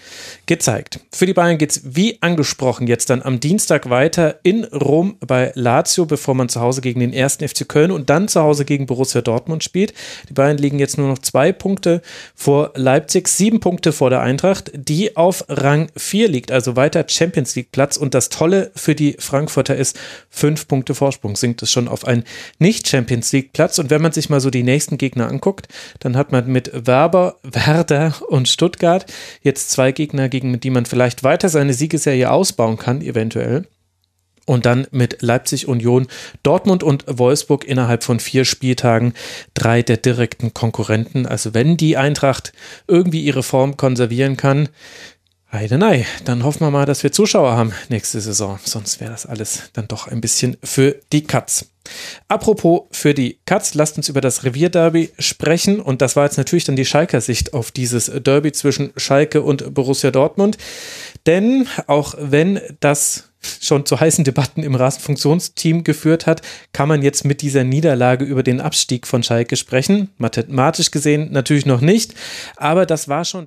gezeigt. 0.46 1.00
Für 1.12 1.26
die 1.26 1.34
Bayern 1.34 1.58
geht 1.58 1.72
es 1.72 1.82
wie 1.84 2.20
angesprochen 2.22 2.86
jetzt 2.86 3.10
dann 3.10 3.22
am 3.22 3.38
Dienstag 3.38 3.90
weiter 3.90 4.40
in 4.42 4.64
Rom 4.64 5.16
bei 5.20 5.52
Lazio, 5.54 6.06
bevor 6.06 6.34
man 6.34 6.48
zu 6.48 6.60
Hause 6.60 6.80
gegen 6.80 7.00
den 7.00 7.12
ersten 7.12 7.46
FC 7.46 7.68
Köln 7.68 7.90
und 7.90 8.10
dann 8.10 8.28
zu 8.28 8.40
Hause 8.40 8.64
gegen 8.64 8.86
Borussia 8.86 9.20
Dortmund 9.20 9.62
spielt. 9.62 9.92
Die 10.28 10.32
Bayern 10.32 10.56
liegen 10.56 10.78
jetzt 10.78 10.96
nur 10.96 11.08
noch 11.08 11.18
zwei 11.18 11.52
Punkte 11.52 12.00
vor 12.34 12.72
Leipzig, 12.74 13.28
sieben 13.28 13.60
Punkte 13.60 13.92
vor 13.92 14.10
der 14.10 14.20
Eintracht, 14.20 14.70
die 14.74 15.16
auf 15.16 15.44
Rang 15.48 15.88
4 15.96 16.13
liegt, 16.14 16.50
also 16.50 16.74
weiter 16.74 17.04
Champions 17.06 17.54
League 17.54 17.70
Platz. 17.70 17.96
Und 17.96 18.14
das 18.14 18.28
Tolle 18.28 18.72
für 18.74 18.96
die 18.96 19.16
Frankfurter 19.20 19.76
ist, 19.76 19.96
fünf 20.30 20.66
Punkte 20.66 20.96
Vorsprung 20.96 21.36
sinkt 21.36 21.62
es 21.62 21.70
schon 21.70 21.86
auf 21.86 22.04
einen 22.04 22.24
Nicht-Champions 22.58 23.32
League 23.32 23.52
Platz. 23.52 23.78
Und 23.78 23.90
wenn 23.90 24.02
man 24.02 24.10
sich 24.10 24.30
mal 24.30 24.40
so 24.40 24.50
die 24.50 24.64
nächsten 24.64 24.98
Gegner 24.98 25.28
anguckt, 25.28 25.68
dann 26.00 26.16
hat 26.16 26.24
hat 26.24 26.32
man 26.32 26.50
mit 26.50 26.70
Werber, 26.86 27.36
Werder 27.42 28.14
und 28.28 28.48
Stuttgart 28.48 29.04
jetzt 29.42 29.70
zwei 29.70 29.92
Gegner, 29.92 30.30
gegen 30.30 30.58
die 30.58 30.70
man 30.70 30.86
vielleicht 30.86 31.22
weiter 31.22 31.50
seine 31.50 31.74
Siegesserie 31.74 32.30
ausbauen 32.30 32.78
kann, 32.78 33.02
eventuell. 33.02 33.66
Und 34.46 34.64
dann 34.64 34.86
mit 34.90 35.20
Leipzig, 35.20 35.68
Union, 35.68 36.06
Dortmund 36.42 36.82
und 36.82 37.04
Wolfsburg 37.06 37.64
innerhalb 37.64 38.04
von 38.04 38.20
vier 38.20 38.46
Spieltagen 38.46 39.12
drei 39.52 39.82
der 39.82 39.98
direkten 39.98 40.54
Konkurrenten. 40.54 41.26
Also 41.26 41.52
wenn 41.52 41.76
die 41.76 41.98
Eintracht 41.98 42.54
irgendwie 42.86 43.22
ihre 43.22 43.42
Form 43.42 43.76
konservieren 43.76 44.38
kann, 44.38 44.70
Heidenei, 45.54 46.04
dann 46.24 46.44
hoffen 46.44 46.60
wir 46.60 46.70
mal, 46.70 46.84
dass 46.84 47.02
wir 47.02 47.12
Zuschauer 47.12 47.52
haben 47.52 47.72
nächste 47.88 48.20
Saison. 48.20 48.58
Sonst 48.64 49.00
wäre 49.00 49.12
das 49.12 49.24
alles 49.24 49.70
dann 49.72 49.88
doch 49.88 50.08
ein 50.08 50.20
bisschen 50.20 50.56
für 50.62 50.96
die 51.12 51.24
Katz. 51.24 51.66
Apropos 52.28 52.82
für 52.92 53.14
die 53.14 53.38
Katz, 53.46 53.74
lasst 53.74 53.96
uns 53.96 54.08
über 54.08 54.20
das 54.20 54.44
Revierderby 54.44 55.12
sprechen. 55.18 55.80
Und 55.80 56.02
das 56.02 56.16
war 56.16 56.24
jetzt 56.24 56.38
natürlich 56.38 56.64
dann 56.64 56.76
die 56.76 56.84
Schalker 56.84 57.20
Sicht 57.20 57.54
auf 57.54 57.70
dieses 57.70 58.06
Derby 58.06 58.52
zwischen 58.52 58.92
Schalke 58.96 59.42
und 59.42 59.74
Borussia 59.74 60.10
Dortmund. 60.10 60.58
Denn 61.26 61.68
auch 61.86 62.14
wenn 62.18 62.60
das 62.80 63.30
schon 63.60 63.86
zu 63.86 64.00
heißen 64.00 64.24
Debatten 64.24 64.62
im 64.62 64.74
Rasenfunktionsteam 64.74 65.84
geführt 65.84 66.26
hat, 66.26 66.42
kann 66.72 66.88
man 66.88 67.02
jetzt 67.02 67.24
mit 67.24 67.42
dieser 67.42 67.64
Niederlage 67.64 68.24
über 68.24 68.42
den 68.42 68.60
Abstieg 68.60 69.06
von 69.06 69.22
Schalke 69.22 69.56
sprechen. 69.56 70.10
Mathematisch 70.16 70.90
gesehen 70.90 71.30
natürlich 71.32 71.66
noch 71.66 71.80
nicht, 71.80 72.14
aber 72.56 72.86
das 72.86 73.08
war 73.08 73.24
schon. 73.24 73.46